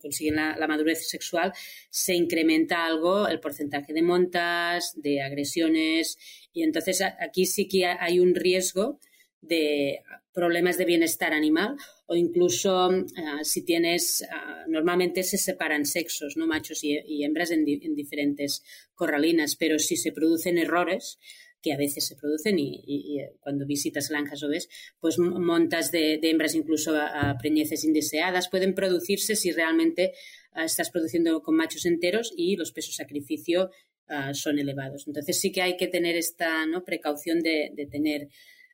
consiguen 0.00 0.36
la, 0.36 0.56
la, 0.56 0.66
madurez 0.66 1.08
sexual, 1.08 1.52
se 1.90 2.14
incrementa 2.14 2.84
algo 2.86 3.28
el 3.28 3.40
porcentaje 3.40 3.92
de 3.92 4.02
montas, 4.02 4.92
de 4.96 5.22
agresiones 5.22 6.16
y 6.54 6.62
entonces 6.62 7.02
aquí 7.02 7.44
sí 7.44 7.68
que 7.68 7.84
hay 7.84 8.20
un 8.20 8.34
riesgo 8.34 9.00
de 9.42 10.00
problemas 10.32 10.78
de 10.78 10.84
bienestar 10.84 11.32
animal 11.32 11.76
o 12.06 12.16
incluso 12.16 12.90
ah, 12.90 13.40
si 13.42 13.62
tienes, 13.62 14.26
ah, 14.30 14.64
normalmente 14.68 15.22
se 15.22 15.36
separan 15.36 15.84
sexos, 15.84 16.36
¿no? 16.36 16.46
machos 16.46 16.82
y, 16.82 17.24
hembras 17.24 17.50
en, 17.50 17.64
diferentes 17.64 18.62
corralinas, 18.94 19.56
pero 19.56 19.78
si 19.78 19.96
se 19.96 20.12
producen 20.12 20.58
errores, 20.58 21.18
que 21.60 21.72
a 21.72 21.78
veces 21.78 22.06
se 22.06 22.16
producen 22.16 22.58
y, 22.58 23.20
cuando 23.40 23.64
visitas 23.64 24.10
granjas 24.10 24.42
o 24.42 24.48
ves, 24.48 24.68
pues 25.00 25.18
montas 25.18 25.90
de, 25.90 26.20
hembras 26.22 26.54
incluso 26.54 26.94
a, 26.94 27.36
preñeces 27.38 27.84
indeseadas 27.84 28.48
pueden 28.48 28.74
producirse 28.74 29.34
si 29.34 29.50
realmente 29.50 30.12
ah, 30.52 30.64
estás 30.64 30.90
produciendo 30.90 31.42
con 31.42 31.56
machos 31.56 31.86
enteros 31.86 32.32
y 32.36 32.56
los 32.56 32.72
pesos 32.72 32.96
sacrificio 32.96 33.70
Ah, 34.08 34.34
son 34.34 34.58
elevados. 34.58 35.06
Entonces 35.06 35.40
sí 35.40 35.50
que 35.50 35.62
hay 35.62 35.76
que 35.76 35.88
tener 35.88 36.16
esta 36.16 36.66
¿no? 36.66 36.84
precaución 36.84 37.40
de, 37.40 37.88
tener 37.90 38.28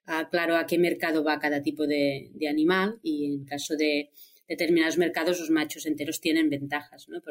ah, 0.07 0.29
claro 0.31 0.57
a 0.57 0.67
qué 0.67 0.77
mercado 0.77 1.23
va 1.23 1.39
cada 1.39 1.63
tipo 1.63 1.87
de, 1.87 2.31
animal 2.49 2.99
y 3.03 3.27
en 3.27 3.45
caso 3.45 3.77
de 3.77 4.11
determinados 4.49 4.99
mercados 4.99 5.39
los 5.39 5.51
machos 5.51 5.87
enteros 5.87 6.21
tienen 6.21 6.51
ventajas. 6.51 7.09
¿no? 7.09 7.23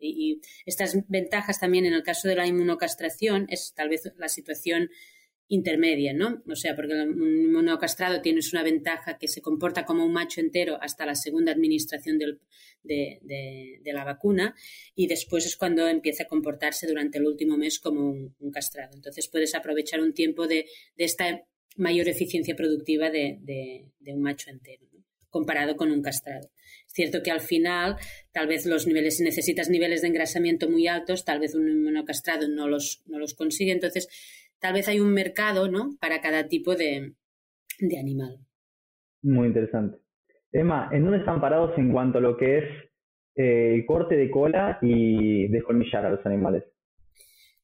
y, 0.00 0.40
estas 0.64 0.96
ventajas 1.08 1.60
también 1.60 1.84
en 1.84 1.92
el 1.92 2.02
caso 2.02 2.26
de 2.26 2.36
la 2.36 2.46
inmunocastración 2.46 3.46
es 3.50 3.74
tal 3.74 3.90
vez 3.90 4.10
la 4.16 4.28
situación 4.28 4.88
intermedia, 5.48 6.12
¿no? 6.12 6.42
O 6.50 6.56
sea, 6.56 6.74
porque 6.74 6.94
un 6.94 7.52
monocastrado 7.52 8.20
tienes 8.20 8.52
una 8.52 8.64
ventaja 8.64 9.16
que 9.16 9.28
se 9.28 9.40
comporta 9.40 9.84
como 9.84 10.04
un 10.04 10.12
macho 10.12 10.40
entero 10.40 10.78
hasta 10.80 11.06
la 11.06 11.14
segunda 11.14 11.52
administración 11.52 12.18
de, 12.18 12.38
la 13.84 14.04
vacuna 14.04 14.54
y 14.94 15.06
después 15.06 15.46
es 15.46 15.56
cuando 15.56 15.86
empieza 15.88 16.24
a 16.24 16.26
comportarse 16.26 16.86
durante 16.86 17.18
el 17.18 17.26
último 17.26 17.56
mes 17.56 17.78
como 17.78 18.10
un, 18.10 18.50
castrado. 18.52 18.94
Entonces 18.94 19.28
puedes 19.28 19.54
aprovechar 19.54 20.00
un 20.00 20.14
tiempo 20.14 20.46
de, 20.46 20.66
esta 20.96 21.44
mayor 21.76 22.08
eficiencia 22.08 22.56
productiva 22.56 23.10
de, 23.10 23.86
un 24.06 24.22
macho 24.22 24.50
entero, 24.50 24.84
comparado 25.30 25.76
con 25.76 25.92
un 25.92 26.02
castrado. 26.02 26.50
Es 26.86 26.92
cierto 26.92 27.22
que 27.22 27.30
al 27.30 27.40
final, 27.40 27.96
tal 28.32 28.48
vez 28.48 28.66
los 28.66 28.86
niveles, 28.86 29.18
si 29.18 29.22
necesitas 29.22 29.68
niveles 29.68 30.00
de 30.02 30.08
engrasamiento 30.08 30.68
muy 30.68 30.88
altos, 30.88 31.24
tal 31.24 31.38
vez 31.38 31.54
un 31.54 31.84
monocastrado 31.84 32.48
no 32.48 32.68
los, 32.68 33.02
no 33.06 33.18
los 33.18 33.34
consigue. 33.34 33.72
Entonces, 33.72 34.08
tal 34.60 34.74
vez 34.74 34.88
hay 34.88 35.00
un 35.00 35.12
mercado 35.12 35.68
¿no? 35.68 35.96
para 36.00 36.20
cada 36.20 36.48
tipo 36.48 36.74
de, 36.74 37.14
animal. 37.98 38.38
Muy 39.22 39.48
interesante. 39.48 39.98
Emma, 40.52 40.88
¿en 40.92 41.02
dónde 41.02 41.18
están 41.18 41.40
parados 41.40 41.76
en 41.78 41.92
cuanto 41.92 42.18
a 42.18 42.20
lo 42.20 42.36
que 42.36 42.58
es 42.58 42.64
eh, 43.34 43.74
el 43.74 43.86
corte 43.86 44.16
de 44.16 44.30
cola 44.30 44.78
y 44.80 45.48
descolmillar 45.48 46.06
a 46.06 46.10
los 46.10 46.24
animales? 46.24 46.64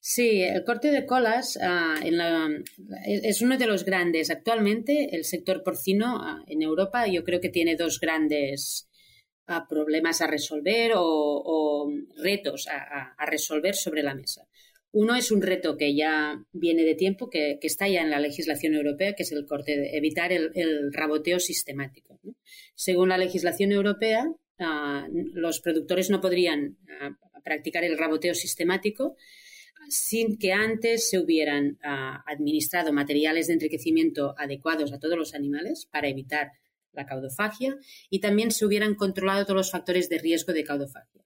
Sí, 0.05 0.43
el 0.43 0.65
corte 0.65 0.91
de 0.91 1.07
colas 1.07 1.57
ah, 1.63 1.95
es 2.03 3.41
uno 3.41 3.57
de 3.57 3.67
los 3.69 3.85
grandes. 3.85 4.31
Actualmente 4.31 5.15
el 5.15 5.25
sector 5.25 5.63
porcino 5.63 6.19
ah, 6.21 6.43
en 6.49 6.61
Europa 6.61 7.07
yo 7.07 7.23
creo 7.23 7.41
que 7.41 7.51
tiene 7.51 7.77
dos 7.77 8.01
grandes 8.01 8.91
ah, 9.47 9.65
problemas 9.69 10.21
a 10.21 10.27
resolver 10.27 10.95
o, 10.97 11.89
retos 12.21 12.67
a, 12.67 13.25
resolver 13.27 13.77
sobre 13.77 14.03
la 14.03 14.17
mesa. 14.17 14.49
Uno 14.93 15.17
es 15.17 15.31
un 15.31 15.41
reto 15.41 15.77
que 15.79 15.95
ya 15.95 16.45
viene 16.53 16.85
de 16.85 16.95
tiempo, 16.95 17.31
que, 17.31 17.59
está 17.63 17.89
ya 17.89 18.03
en 18.03 18.11
la 18.11 18.21
legislación 18.21 18.75
europea, 18.75 19.15
que 19.15 19.23
es 19.23 19.33
el 19.33 19.47
corte, 19.47 19.77
de 19.77 19.97
evitar 19.97 20.33
el, 20.33 20.93
raboteo 20.93 21.41
sistemático. 21.41 22.21
Según 22.75 23.09
la 23.09 23.17
legislación 23.17 23.73
europea, 23.73 24.31
ah, 24.59 25.09
los 25.11 25.61
productores 25.61 26.11
no 26.11 26.21
podrían 26.21 26.77
ah, 27.01 27.17
practicar 27.43 27.85
el 27.85 27.97
raboteo 27.97 28.35
sistemático 28.35 29.17
sin 29.89 30.39
que 30.39 30.53
antes 30.53 31.09
se 31.09 31.19
hubieran 31.19 31.79
ah, 31.83 32.23
administrado 32.27 32.93
materiales 32.93 33.47
de 33.47 33.55
enriquecimiento 33.55 34.35
adecuados 34.39 34.93
a 34.93 34.99
todos 34.99 35.17
los 35.19 35.35
animales 35.35 35.87
para 35.91 36.09
evitar 36.09 36.53
la 36.93 37.07
caudofagia 37.07 37.79
y 38.11 38.21
también 38.21 38.51
se 38.51 38.67
hubieran 38.67 38.95
controlado 38.95 39.45
todos 39.45 39.57
los 39.57 39.71
factores 39.71 40.09
de 40.09 40.19
riesgo 40.19 40.53
de 40.53 40.65
caudofagia. 40.65 41.23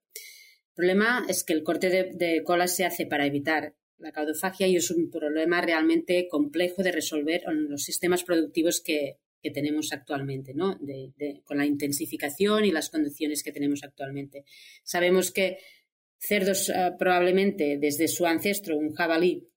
El 0.77 0.83
problema 0.83 1.25
es 1.27 1.43
que 1.43 1.55
el 1.55 1.63
corte 1.63 1.89
de, 1.89 2.43
colas 2.45 2.77
se 2.77 2.85
hace 2.85 3.07
para 3.07 3.25
evitar 3.25 3.75
la 3.97 4.13
caudofagia 4.13 4.67
y 4.67 4.77
es 4.77 4.91
un 4.91 5.11
problema 5.11 5.63
realmente 5.63 6.29
complejo 6.29 6.83
de 6.83 6.93
resolver 6.93 7.45
en 7.47 7.71
los 7.71 7.83
sistemas 7.83 8.23
productivos 8.25 8.83
que, 8.83 9.17
tenemos 9.55 9.93
actualmente, 9.93 10.55
¿no? 10.55 10.77
con 11.45 11.59
la 11.59 11.65
intensificación 11.65 12.65
y 12.65 12.73
las 12.73 12.91
condiciones 12.91 13.45
que 13.45 13.53
tenemos 13.53 13.85
actualmente. 13.85 14.45
Sabemos 14.83 15.31
que 15.31 15.59
cerdos, 16.19 16.69
ah, 16.71 16.97
probablemente 16.99 17.79
desde 17.79 18.09
su 18.09 18.27
ancestro, 18.27 18.77
un 18.77 18.93
jabalí, 18.93 19.49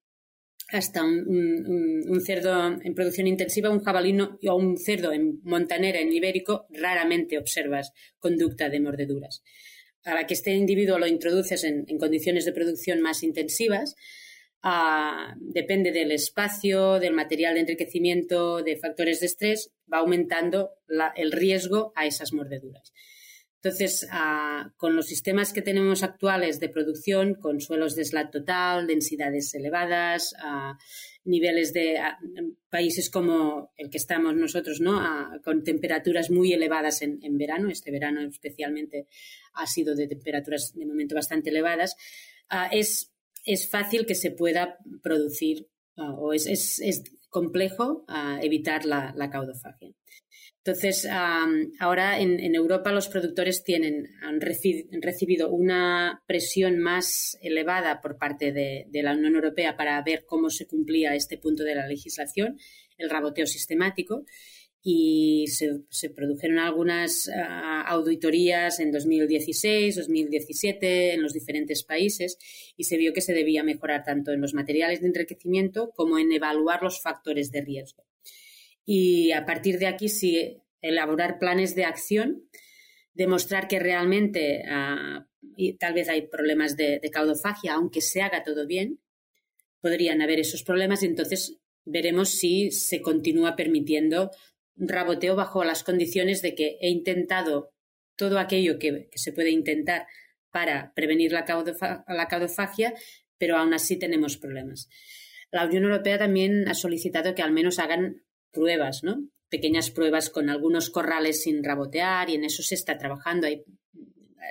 hasta 0.68 1.04
un, 1.04 2.22
cerdo 2.24 2.68
en 2.84 2.94
producción 2.94 3.26
intensiva, 3.26 3.72
un 3.72 3.84
jabalí 3.84 4.16
o 4.48 4.56
un 4.56 4.78
cerdo 4.78 5.12
en 5.12 5.42
montanera, 5.42 6.00
en 6.00 6.14
ibérico, 6.14 6.68
raramente 6.70 7.40
observas 7.40 7.92
conducta 8.20 8.70
de 8.70 8.80
mordeduras 8.82 9.42
para 10.04 10.26
que 10.26 10.34
este 10.34 10.52
individuo 10.52 11.00
lo 11.00 11.08
introduces 11.08 11.64
en, 11.64 11.86
condiciones 11.98 12.46
de 12.46 12.54
producción 12.54 13.02
más 13.02 13.24
intensivas, 13.24 13.96
ah, 14.62 15.36
depende 15.40 15.92
del 15.92 16.12
espacio, 16.12 17.00
del 17.00 17.14
material 17.14 17.56
de 17.56 17.62
enriquecimiento, 17.62 18.64
de 18.64 18.78
factores 18.78 19.20
de 19.20 19.28
estrés, 19.28 19.72
va 19.92 20.00
aumentando 20.00 20.72
el 21.16 21.32
riesgo 21.32 21.92
a 21.96 22.06
esas 22.06 22.34
mordeduras. 22.34 22.94
Entonces, 23.62 24.08
ah, 24.12 24.72
con 24.78 24.96
los 24.96 25.08
sistemas 25.08 25.52
que 25.52 25.62
tenemos 25.62 26.02
actuales 26.02 26.62
de 26.62 26.70
producción, 26.70 27.36
con 27.36 27.60
suelos 27.60 27.94
de 27.96 28.06
SLAT 28.06 28.32
total, 28.32 28.88
densidades 28.88 29.54
elevadas, 29.54 30.34
ah, 30.42 30.78
niveles 31.26 31.74
de 31.74 31.98
países 32.70 33.10
como 33.10 33.72
el 33.78 33.90
que 33.90 33.98
estamos 33.98 34.36
nosotros, 34.36 34.80
¿no? 34.80 35.00
con 35.44 35.64
temperaturas 35.64 36.32
muy 36.32 36.54
elevadas 36.54 37.02
en, 37.02 37.38
verano, 37.38 37.70
este 37.70 37.92
verano 37.92 38.22
especialmente 38.22 39.08
ha 39.54 39.68
sido 39.68 39.96
de 39.96 40.08
temperaturas 40.08 40.74
de 40.76 40.86
momento 40.86 41.16
bastante 41.16 41.50
elevadas, 41.50 41.96
es, 42.72 43.14
es 43.46 43.70
fácil 43.70 44.06
que 44.06 44.16
se 44.16 44.32
pueda 44.32 44.78
producir 45.02 45.68
o 45.96 46.34
es, 46.34 46.48
es, 46.48 47.04
complejo 47.30 48.06
evitar 48.42 48.86
la, 48.86 49.14
la 49.16 49.30
caudofagia. 49.30 49.89
Entonces, 50.64 51.08
ahora 51.80 52.20
en, 52.20 52.54
Europa 52.54 52.92
los 52.92 53.08
productores 53.08 53.64
tienen, 53.64 54.08
han, 54.22 54.42
recibido 54.42 55.50
una 55.50 56.22
presión 56.28 56.80
más 56.80 57.38
elevada 57.42 58.02
por 58.02 58.18
parte 58.18 58.52
de, 58.52 58.88
la 59.02 59.14
Unión 59.14 59.36
Europea 59.36 59.78
para 59.78 60.02
ver 60.04 60.26
cómo 60.26 60.50
se 60.50 60.68
cumplía 60.68 61.16
este 61.16 61.38
punto 61.38 61.64
de 61.64 61.76
la 61.76 61.88
legislación, 61.88 62.60
el 62.98 63.10
raboteo 63.10 63.48
sistemático, 63.48 64.26
y 64.82 65.46
se, 65.48 66.10
produjeron 66.10 66.60
algunas 66.60 67.30
auditorías 67.88 68.80
en 68.80 68.92
2016, 68.92 69.96
2017 69.96 71.14
en 71.14 71.24
los 71.24 71.34
diferentes 71.34 71.84
países 71.84 72.38
y 72.78 72.84
se 72.84 72.98
vio 72.98 73.14
que 73.14 73.22
se 73.22 73.34
debía 73.34 73.64
mejorar 73.64 74.04
tanto 74.04 74.32
en 74.32 74.42
los 74.42 74.54
materiales 74.54 75.02
de 75.02 75.08
enriquecimiento 75.08 75.92
como 75.96 76.20
en 76.20 76.32
evaluar 76.32 76.84
los 76.84 77.02
factores 77.02 77.52
de 77.52 77.62
riesgo. 77.62 78.09
Y 78.92 79.34
a 79.34 79.46
partir 79.46 79.78
de 79.78 79.86
aquí 79.86 80.10
sí 80.10 80.64
elaborar 80.82 81.38
planes 81.38 81.76
de 81.76 81.86
acción, 81.86 82.50
demostrar 83.14 83.68
que 83.68 83.78
realmente 83.78 84.64
ah, 84.68 85.28
y 85.56 85.74
tal 85.74 85.94
vez 85.94 86.10
hay 86.10 86.24
problemas 86.24 86.76
de, 86.76 87.00
caudofagia, 87.14 87.76
aunque 87.76 88.02
se 88.02 88.24
haga 88.24 88.42
todo 88.42 88.66
bien, 88.66 89.00
podrían 89.80 90.24
haber 90.24 90.40
esos 90.40 90.64
problemas 90.64 91.04
y 91.04 91.06
entonces 91.06 91.60
veremos 91.86 92.30
si 92.30 92.72
se 92.72 93.00
continúa 93.04 93.56
permitiendo 93.56 94.32
raboteo 94.76 95.36
bajo 95.36 95.64
las 95.64 95.84
condiciones 95.84 96.42
de 96.42 96.56
que 96.56 96.80
he 96.82 96.90
intentado 96.90 97.72
todo 98.16 98.40
aquello 98.40 98.80
que, 98.80 99.08
se 99.14 99.34
puede 99.34 99.52
intentar 99.52 100.08
para 100.50 100.96
prevenir 100.96 101.32
la, 101.32 101.46
la 102.08 102.28
caudofagia, 102.28 102.96
pero 103.38 103.56
aún 103.56 103.76
así 103.76 104.00
tenemos 104.00 104.36
problemas. 104.38 104.90
La 105.52 105.68
Unión 105.68 105.84
Europea 105.84 106.18
también 106.18 106.68
ha 106.68 106.74
solicitado 106.74 107.36
que 107.36 107.44
al 107.44 107.52
menos 107.52 107.78
hagan 107.78 108.24
pruebas, 108.52 109.04
¿no? 109.04 109.28
Pequeñas 109.50 109.92
pruebas 109.92 110.30
con 110.30 110.50
algunos 110.50 110.90
corrales 110.90 111.44
sin 111.44 111.64
rabotear 111.64 112.30
y 112.30 112.36
en 112.36 112.44
eso 112.44 112.62
se 112.62 112.76
está 112.76 112.98
trabajando. 112.98 113.48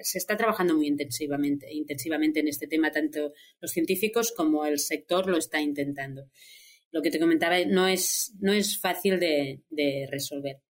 Se 0.02 0.19
está 0.19 0.37
trabajando 0.37 0.75
muy 0.75 0.87
intensivamente, 0.87 1.73
intensivamente 1.73 2.40
en 2.40 2.49
este 2.49 2.67
tema, 2.67 2.90
tanto 2.90 3.33
los 3.61 3.71
científicos 3.71 4.33
como 4.37 4.67
el 4.67 4.78
sector 4.78 5.28
lo 5.28 5.38
está 5.38 5.61
intentando. 5.61 6.28
Lo 6.90 7.02
que 7.02 7.11
te 7.11 7.19
comentaba 7.19 7.59
no 7.67 7.87
es, 7.87 8.35
no 8.40 8.52
es 8.52 8.78
fácil 8.81 9.21
de, 9.21 10.09
resolver. 10.11 10.61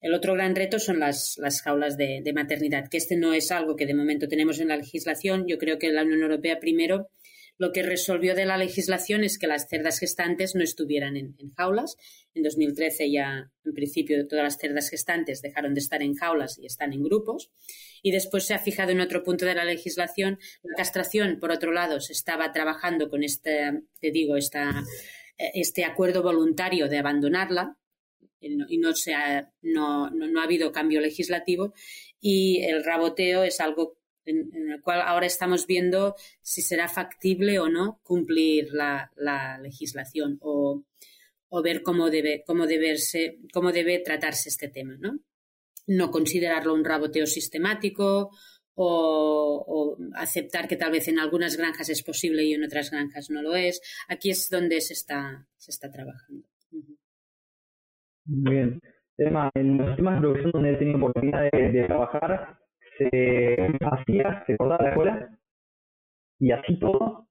El 0.00 0.14
otro 0.14 0.34
gran 0.34 0.54
reto 0.54 0.78
son 0.78 1.00
las, 1.00 1.36
las 1.38 1.62
jaulas 1.62 1.96
de, 1.96 2.22
maternidad, 2.34 2.88
que 2.88 2.98
este 2.98 3.16
no 3.16 3.34
es 3.34 3.50
algo 3.50 3.76
que 3.76 3.86
de 3.86 3.94
momento 3.94 4.28
tenemos 4.28 4.60
en 4.60 4.68
la 4.68 4.76
legislación. 4.76 5.46
Yo 5.48 5.58
creo 5.58 5.78
que 5.78 5.90
la 5.90 6.02
Unión 6.02 6.22
Europea 6.22 6.60
primero 6.60 7.08
lo 7.58 7.72
que 7.72 7.82
resolvió 7.82 8.34
de 8.34 8.44
la 8.44 8.58
legislación 8.58 9.24
es 9.24 9.38
que 9.38 9.46
las 9.46 9.68
cerdas 9.68 9.98
gestantes 9.98 10.54
no 10.54 10.62
estuvieran 10.62 11.16
en, 11.16 11.34
jaulas. 11.56 11.96
En 12.34 12.42
2013 12.42 13.10
ya, 13.10 13.50
en 13.64 13.74
principio, 13.74 14.26
todas 14.28 14.44
las 14.44 14.58
cerdas 14.58 14.90
gestantes 14.90 15.40
dejaron 15.40 15.72
de 15.72 15.80
estar 15.80 16.02
en 16.02 16.14
jaulas 16.14 16.58
y 16.58 16.66
están 16.66 16.92
en 16.92 17.02
grupos. 17.02 17.50
Y 18.02 18.10
después 18.10 18.44
se 18.44 18.54
ha 18.54 18.58
fijado 18.58 18.90
en 18.90 19.00
otro 19.00 19.22
punto 19.22 19.46
de 19.46 19.54
la 19.54 19.64
legislación. 19.64 20.38
La 20.62 20.76
castración, 20.76 21.38
por 21.40 21.50
otro 21.50 21.72
lado, 21.72 22.00
se 22.00 22.12
estaba 22.12 22.52
trabajando 22.52 23.08
con 23.08 23.22
este, 23.22 23.82
te 24.00 24.10
digo, 24.10 24.36
esta, 24.36 24.84
este 25.38 25.84
acuerdo 25.84 26.22
voluntario 26.22 26.88
de 26.88 26.98
abandonarla 26.98 27.76
y 28.40 28.78
no, 28.78 28.94
se 28.94 29.12
no, 29.62 30.10
no, 30.10 30.40
ha 30.40 30.44
habido 30.44 30.72
cambio 30.72 31.00
legislativo 31.00 31.72
y 32.20 32.62
el 32.62 32.84
raboteo 32.84 33.42
es 33.42 33.60
algo 33.60 33.95
en, 34.26 34.70
el 34.72 34.80
cual 34.82 35.00
ahora 35.02 35.26
estamos 35.26 35.66
viendo 35.66 36.16
si 36.42 36.62
será 36.62 36.88
factible 36.88 37.58
o 37.58 37.68
no 37.68 38.00
cumplir 38.02 38.72
la, 38.72 39.10
legislación 39.62 40.38
o, 40.40 40.84
ver 41.62 41.82
cómo 41.82 42.10
debe, 42.10 42.44
cómo, 42.46 42.64
cómo 43.52 43.72
debe 43.72 43.98
tratarse 44.00 44.50
este 44.50 44.68
tema, 44.68 44.96
¿no? 45.00 45.18
No 45.86 46.10
considerarlo 46.10 46.74
un 46.74 46.84
raboteo 46.84 47.26
sistemático 47.26 48.30
o, 48.74 49.96
aceptar 50.14 50.68
que 50.68 50.76
tal 50.76 50.92
vez 50.92 51.08
en 51.08 51.18
algunas 51.18 51.56
granjas 51.56 51.88
es 51.88 52.02
posible 52.02 52.44
y 52.44 52.52
en 52.52 52.64
otras 52.64 52.90
granjas 52.90 53.30
no 53.30 53.40
lo 53.40 53.56
es. 53.56 53.80
Aquí 54.08 54.30
es 54.30 54.50
donde 54.50 54.80
se 54.80 54.92
está, 54.92 55.46
se 55.56 55.70
está 55.70 55.90
trabajando. 55.90 56.46
Muy 58.26 58.54
bien. 58.54 58.80
en 59.54 59.78
los 59.78 59.96
temas 59.96 60.20
producción 60.20 60.50
donde 60.52 60.72
he 60.72 60.76
tenido 60.76 60.98
oportunidad 60.98 61.50
de 61.50 61.84
trabajar, 61.86 62.58
se 62.98 63.78
hacía, 63.80 64.44
se 64.46 64.56
cortaba 64.56 64.90
la 64.90 64.94
cola 64.94 65.28
y 66.38 66.50
así 66.50 66.78
todo, 66.78 67.26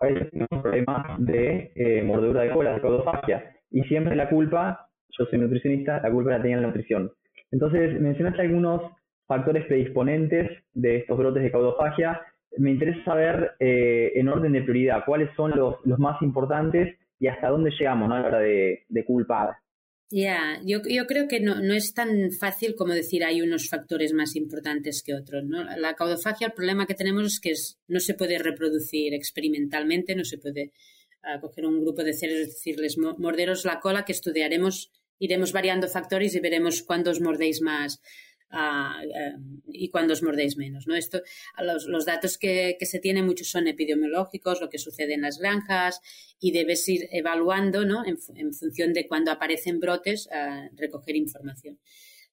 a 0.00 0.06
veces 0.06 0.28
problemas 0.48 1.18
de 1.18 1.72
eh, 1.74 2.02
mordedura 2.02 2.42
de 2.42 2.50
cola, 2.50 2.74
de 2.74 2.80
caudofagia. 2.80 3.56
Y 3.70 3.82
siempre 3.82 4.16
la 4.16 4.28
culpa, 4.28 4.88
yo 5.16 5.24
soy 5.26 5.38
nutricionista, 5.38 6.00
la 6.00 6.10
culpa 6.10 6.30
la 6.30 6.42
tenía 6.42 6.56
la 6.56 6.66
nutrición. 6.66 7.12
Entonces, 7.50 8.00
mencionaste 8.00 8.42
algunos 8.42 8.82
factores 9.26 9.64
predisponentes 9.66 10.50
de 10.72 10.96
estos 10.96 11.16
brotes 11.16 11.42
de 11.42 11.52
caudofagia. 11.52 12.20
Me 12.58 12.70
interesa 12.70 13.04
saber, 13.04 13.52
eh, 13.60 14.12
en 14.14 14.28
orden 14.28 14.52
de 14.52 14.62
prioridad, 14.62 15.04
cuáles 15.04 15.30
son 15.36 15.52
los, 15.52 15.76
los 15.84 15.98
más 15.98 16.20
importantes 16.22 16.96
y 17.18 17.28
hasta 17.28 17.48
dónde 17.48 17.70
llegamos 17.70 18.10
a 18.10 18.20
la 18.20 18.26
hora 18.26 18.38
de, 18.40 18.84
de 18.88 19.04
culpar. 19.04 19.54
Ya, 20.16 20.60
yo, 20.64 20.78
yo, 20.88 21.06
creo 21.08 21.26
que 21.26 21.40
no, 21.40 21.56
no, 21.56 21.74
es 21.74 21.92
tan 21.92 22.30
fácil 22.30 22.76
como 22.76 22.92
decir 22.92 23.24
hay 23.24 23.42
unos 23.42 23.68
factores 23.68 24.12
más 24.12 24.36
importantes 24.36 25.02
que 25.02 25.12
otros. 25.12 25.42
¿no? 25.44 25.64
La 25.64 25.96
caudofagia, 25.96 26.46
el 26.46 26.52
problema 26.52 26.86
que 26.86 26.94
tenemos 26.94 27.24
es 27.24 27.40
que 27.40 27.52
no 27.88 27.98
se 27.98 28.14
puede 28.14 28.38
reproducir 28.38 29.12
experimentalmente, 29.12 30.14
no 30.14 30.24
se 30.24 30.38
puede 30.38 30.70
uh, 31.24 31.40
coger 31.40 31.66
un 31.66 31.80
grupo 31.80 32.04
de 32.04 32.12
cerdos 32.12 32.42
y 32.42 32.44
decirles 32.44 32.96
morderos 32.96 33.64
la 33.64 33.80
cola, 33.80 34.04
que 34.04 34.12
estudiaremos, 34.12 34.92
iremos 35.18 35.50
variando 35.50 35.88
factores 35.88 36.36
y 36.36 36.38
veremos 36.38 36.84
cuándo 36.84 37.10
os 37.10 37.20
mordéis 37.20 37.60
más 37.60 38.00
y 39.66 39.88
cuándo 39.88 40.12
os 40.12 40.22
mordéis 40.22 40.56
menos. 40.56 40.86
¿no? 40.86 40.94
Esto, 40.94 41.22
los, 41.60 42.04
datos 42.04 42.38
que, 42.38 42.76
se 42.80 42.98
tienen 42.98 43.26
muchos 43.26 43.48
son 43.48 43.66
epidemiológicos, 43.66 44.60
lo 44.60 44.68
que 44.68 44.78
sucede 44.78 45.14
en 45.14 45.22
las 45.22 45.38
granjas, 45.38 46.00
y 46.40 46.52
debes 46.52 46.88
ir 46.88 47.08
evaluando 47.10 47.84
¿no? 47.84 48.04
en, 48.06 48.18
función 48.52 48.92
de 48.92 49.06
cuando 49.06 49.30
aparecen 49.30 49.80
brotes, 49.80 50.28
a 50.30 50.68
recoger 50.76 51.16
información. 51.16 51.78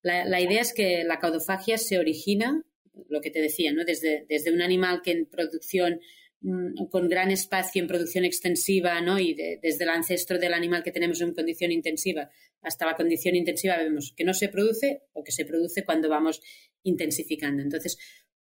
La, 0.02 0.42
idea 0.42 0.62
es 0.62 0.74
que 0.74 1.04
la 1.04 1.20
caudofagia 1.20 1.78
se 1.78 2.00
origina, 2.00 2.64
lo 3.10 3.22
que 3.22 3.32
te 3.32 3.42
decía, 3.42 3.72
¿no? 3.72 3.86
desde, 3.86 4.26
desde 4.28 4.52
un 4.52 4.62
animal 4.62 5.02
que 5.02 5.12
en 5.12 5.26
producción 5.26 6.00
Mm, 6.44 6.88
con 6.90 7.08
gran 7.08 7.30
espacio 7.30 7.82
en 7.84 7.88
producción 7.88 8.26
extensiva, 8.26 9.00
¿no? 9.00 9.20
Y 9.20 9.36
desde 9.62 9.84
el 9.84 9.92
ancestro 9.92 10.40
del 10.40 10.56
animal 10.56 10.82
que 10.82 10.92
tenemos 10.92 11.22
en 11.22 11.36
condición 11.36 11.72
intensiva 11.72 12.32
hasta 12.62 12.86
la 12.86 12.96
condición 12.96 13.36
intensiva 13.36 13.78
vemos 13.78 14.14
que 14.16 14.24
no 14.24 14.34
se 14.34 14.50
produce 14.50 15.04
o 15.14 15.24
que 15.24 15.32
se 15.32 15.46
produce 15.46 15.84
cuando 15.84 16.10
vamos 16.10 16.42
intensificando. 16.84 17.62
Entonces, 17.62 17.98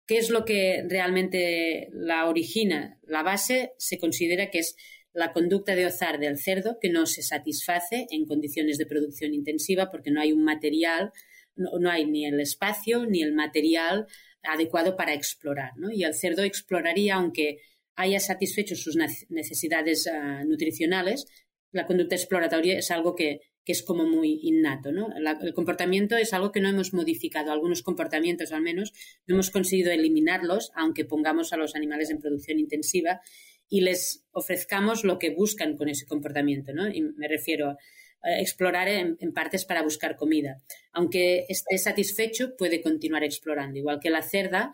¿qué 0.06 0.18
es 0.18 0.30
lo 0.30 0.46
que 0.46 0.84
realmente 0.88 1.90
la 1.92 2.28
origina? 2.28 3.00
La 3.04 3.24
base 3.24 3.74
se 3.78 3.98
considera 3.98 4.50
que 4.50 4.60
es 4.60 4.76
la 5.14 5.32
conducta 5.32 5.76
de 5.76 5.86
ozar 5.86 6.20
del 6.20 6.38
cerdo 6.38 6.78
que 6.80 6.90
no 6.90 7.06
se 7.06 7.22
satisface 7.22 8.08
en 8.10 8.26
condiciones 8.26 8.78
de 8.78 8.86
producción 8.86 9.34
intensiva 9.34 9.90
porque 9.90 10.12
no 10.12 10.20
hay 10.20 10.34
un 10.34 10.44
material, 10.44 11.12
no, 11.56 11.72
no 11.80 11.90
hay 11.90 12.06
ni 12.06 12.26
el 12.26 12.40
espacio 12.40 13.06
ni 13.06 13.22
el 13.22 13.34
material 13.34 14.08
adecuado 14.44 14.96
para 14.96 15.14
explorar, 15.14 15.72
¿no? 15.78 15.92
Y 15.92 16.04
el 16.04 16.14
cerdo 16.14 16.44
exploraría 16.44 17.16
aunque 17.16 17.60
haya 17.96 18.20
satisfecho 18.20 18.76
sus 18.76 18.98
necesidades 19.30 20.08
ah, 20.08 20.44
nutricionales, 20.46 21.26
la 21.72 21.86
conducta 21.86 22.16
exploratoria 22.16 22.78
es 22.78 22.92
algo 22.92 23.16
que, 23.16 23.40
es 23.72 23.84
como 23.84 24.06
muy 24.06 24.40
innato. 24.44 24.92
¿no? 24.92 25.10
el 25.42 25.54
comportamiento 25.54 26.18
es 26.18 26.34
algo 26.34 26.52
que 26.52 26.62
no 26.62 26.70
hemos 26.70 26.94
modificado, 26.94 27.52
algunos 27.52 27.82
comportamientos 27.82 28.52
al 28.52 28.62
menos, 28.62 28.94
no 29.28 29.36
hemos 29.36 29.50
conseguido 29.50 29.92
eliminarlos, 29.92 30.72
aunque 30.76 31.06
pongamos 31.06 31.54
a 31.54 31.58
los 31.58 31.76
animales 31.76 32.10
en 32.10 32.20
producción 32.20 32.60
intensiva 32.60 33.22
y 33.68 33.82
les 33.82 34.26
ofrezcamos 34.32 35.04
lo 35.04 35.18
que 35.20 35.32
buscan 35.32 35.76
con 35.76 35.90
ese 35.90 36.06
comportamiento. 36.06 36.74
¿no? 36.74 36.88
Y 36.88 37.02
me 37.02 37.28
refiero 37.28 37.70
a 37.70 38.40
explorar 38.40 38.88
en, 38.88 39.18
partes 39.34 39.66
para 39.66 39.84
buscar 39.84 40.16
comida. 40.16 40.62
Aunque 40.92 41.46
esté 41.48 41.78
satisfecho, 41.78 42.56
puede 42.58 42.82
continuar 42.82 43.24
explorando. 43.24 43.78
Igual 43.78 44.00
que 44.00 44.10
la 44.10 44.24
cerda, 44.24 44.74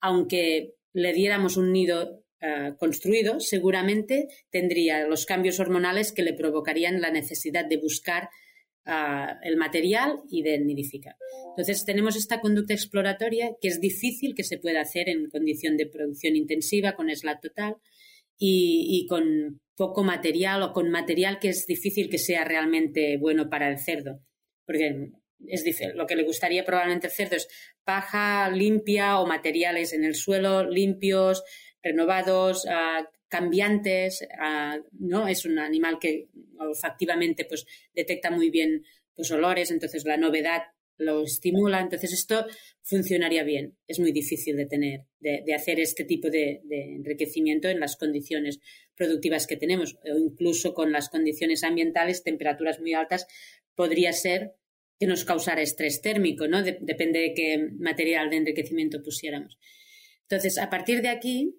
aunque 0.00 0.74
le 0.92 1.12
diéramos 1.12 1.56
un 1.56 1.72
nido 1.72 2.21
eh, 2.44 2.74
construido, 2.76 3.38
seguramente 3.38 4.26
tendría 4.50 5.06
los 5.06 5.26
cambios 5.26 5.60
hormonales 5.60 6.10
que 6.10 6.24
le 6.24 6.34
provocarían 6.34 7.00
la 7.00 7.12
necesidad 7.12 7.64
de 7.64 7.76
buscar 7.76 8.30
eh, 8.84 9.26
el 9.44 9.56
material 9.56 10.18
y 10.28 10.42
de 10.42 10.58
nidificar. 10.58 11.14
Entonces, 11.50 11.84
tenemos 11.84 12.16
esta 12.16 12.40
conducta 12.40 12.74
exploratoria 12.74 13.52
que 13.60 13.68
es 13.68 13.80
difícil 13.80 14.34
que 14.34 14.42
se 14.42 14.58
pueda 14.58 14.80
hacer 14.80 15.08
en 15.08 15.30
condición 15.30 15.76
de 15.76 15.86
producción 15.86 16.34
intensiva, 16.34 16.96
con 16.96 17.14
SLAT 17.14 17.42
total 17.42 17.76
y, 18.36 19.06
con 19.08 19.60
poco 19.76 20.02
material 20.02 20.64
o 20.64 20.72
con 20.72 20.90
material 20.90 21.38
que 21.38 21.50
es 21.50 21.64
difícil 21.68 22.10
que 22.10 22.18
sea 22.18 22.42
realmente 22.42 23.18
bueno 23.18 23.48
para 23.50 23.70
el 23.70 23.78
cerdo. 23.78 24.20
Porque 24.66 25.10
es 25.46 25.64
lo 25.94 26.08
que 26.08 26.16
le 26.16 26.24
gustaría 26.24 26.64
probablemente 26.64 27.06
al 27.06 27.12
cerdo 27.12 27.36
es 27.36 27.46
paja 27.84 28.50
limpia 28.50 29.20
o 29.20 29.26
materiales 29.26 29.92
en 29.92 30.02
el 30.02 30.16
suelo 30.16 30.68
limpios, 30.68 31.44
renovados, 31.82 32.66
cambiantes, 33.28 34.26
¿no? 34.98 35.26
Es 35.26 35.44
un 35.44 35.58
animal 35.58 35.98
que 35.98 36.28
olfactivamente 36.58 37.44
pues, 37.44 37.66
detecta 37.94 38.30
muy 38.30 38.50
bien 38.50 38.84
pues, 39.14 39.30
olores, 39.30 39.70
entonces 39.70 40.04
la 40.04 40.16
novedad 40.16 40.62
lo 40.98 41.24
estimula, 41.24 41.80
entonces 41.80 42.12
esto 42.12 42.46
funcionaría 42.82 43.42
bien. 43.42 43.76
Es 43.88 43.98
muy 43.98 44.12
difícil 44.12 44.56
de 44.56 44.66
tener, 44.66 45.00
de, 45.20 45.54
hacer 45.54 45.80
este 45.80 46.04
tipo 46.04 46.28
de, 46.28 46.60
de, 46.64 46.94
enriquecimiento 46.94 47.68
en 47.68 47.80
las 47.80 47.96
condiciones 47.96 48.60
productivas 48.94 49.46
que 49.46 49.56
tenemos, 49.56 49.96
o 50.04 50.18
incluso 50.18 50.74
con 50.74 50.92
las 50.92 51.08
condiciones 51.08 51.64
ambientales, 51.64 52.22
temperaturas 52.22 52.80
muy 52.80 52.94
altas, 52.94 53.26
podría 53.74 54.12
ser 54.12 54.52
que 55.00 55.06
nos 55.06 55.24
causara 55.24 55.62
estrés 55.62 56.00
térmico, 56.00 56.46
¿no? 56.46 56.62
depende 56.62 57.18
de 57.18 57.34
qué 57.34 57.58
material 57.78 58.30
de 58.30 58.36
enriquecimiento 58.36 59.02
pusiéramos. 59.02 59.58
Entonces, 60.28 60.58
a 60.58 60.70
partir 60.70 61.02
de 61.02 61.08
aquí, 61.08 61.56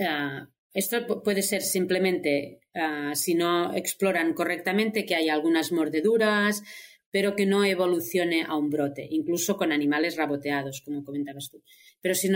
Ah, 0.00 0.48
esto 0.72 1.22
puede 1.22 1.42
ser 1.42 1.62
simplemente, 1.62 2.60
ah, 2.74 3.12
si 3.14 3.34
no 3.34 3.74
exploran 3.74 4.34
correctamente, 4.34 5.06
que 5.06 5.14
hay 5.14 5.28
algunas 5.28 5.72
mordeduras, 5.72 6.62
pero 7.10 7.34
que 7.34 7.46
no 7.46 7.64
evolucione 7.64 8.44
a 8.46 8.56
un 8.56 8.68
brote, 8.68 9.06
incluso 9.10 9.56
con 9.56 9.72
animales 9.72 10.16
raboteados, 10.16 10.82
como 10.82 11.02
comentabas 11.02 11.48
tú. 11.50 11.62
Pero 12.02 12.14
si 12.14 12.28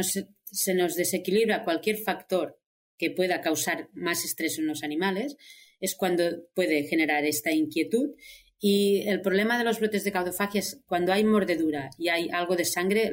se 0.45 0.75
nos 0.75 0.97
desequilibra 0.97 1.65
cualquier 1.65 1.99
factor 1.99 2.59
que 2.97 3.11
pueda 3.11 3.41
causar 3.41 3.91
más 3.93 4.25
estrés 4.25 4.59
en 4.59 4.67
los 4.67 4.83
animales, 4.83 5.37
es 5.81 5.95
cuando 5.95 6.47
puede 6.55 6.85
generar 6.85 7.25
esta 7.25 7.53
inquietud. 7.53 8.15
Y 8.59 9.09
el 9.09 9.23
problema 9.23 9.59
de 9.59 9.65
los 9.65 9.81
brotes 9.81 10.05
de 10.05 10.13
caudofagia 10.13 10.61
es 10.61 10.83
cuando 10.87 11.13
hay 11.13 11.25
mordedura 11.25 11.91
y 11.99 12.09
hay 12.09 12.29
algo 12.31 12.57
de 12.57 12.67
sangre, 12.67 13.11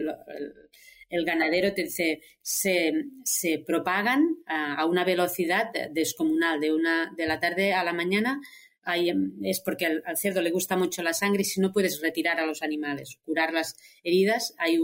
el, 1.10 1.26
ganadero 1.26 1.74
se, 1.88 2.22
se, 2.42 3.64
propagan 3.66 4.38
a, 4.46 4.86
una 4.86 5.04
velocidad 5.04 5.72
descomunal, 5.92 6.60
de, 6.60 6.74
una, 6.74 7.14
de 7.16 7.26
la 7.26 7.40
tarde 7.40 7.74
a 7.74 7.84
la 7.84 7.94
mañana. 7.94 8.42
es 9.44 9.62
porque 9.62 9.86
al, 9.86 10.18
cerdo 10.18 10.42
le 10.42 10.52
gusta 10.52 10.78
mucho 10.78 11.04
la 11.04 11.14
sangre 11.14 11.42
y 11.42 11.46
si 11.46 11.60
no 11.60 11.74
puedes 11.74 12.02
retirar 12.02 12.40
a 12.40 12.46
los 12.46 12.62
animales, 12.62 13.20
curar 13.24 13.54
las 13.54 13.76
heridas, 14.04 14.54
hay 14.58 14.80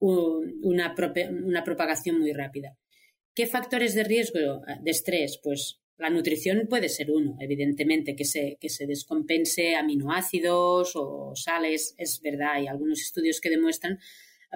una, 0.00 0.94
una 1.42 1.64
propagación 1.64 2.18
muy 2.18 2.32
rápida. 2.32 2.76
¿Qué 3.34 3.46
factores 3.46 3.94
de 3.94 4.04
riesgo 4.04 4.62
de 4.82 4.90
estrés? 4.90 5.38
Pues 5.42 5.80
la 6.00 6.08
nutrición 6.08 6.66
puede 6.66 6.88
ser 6.88 7.10
uno, 7.10 7.36
evidentemente, 7.40 8.16
que 8.16 8.24
se, 8.24 8.56
que 8.58 8.70
se 8.70 8.86
descompense 8.86 9.76
aminoácidos 9.76 10.92
o 10.94 11.32
sales, 11.36 11.94
es 11.98 12.22
verdad, 12.22 12.52
hay 12.54 12.66
algunos 12.68 13.02
estudios 13.02 13.38
que 13.38 13.50
demuestran, 13.50 13.98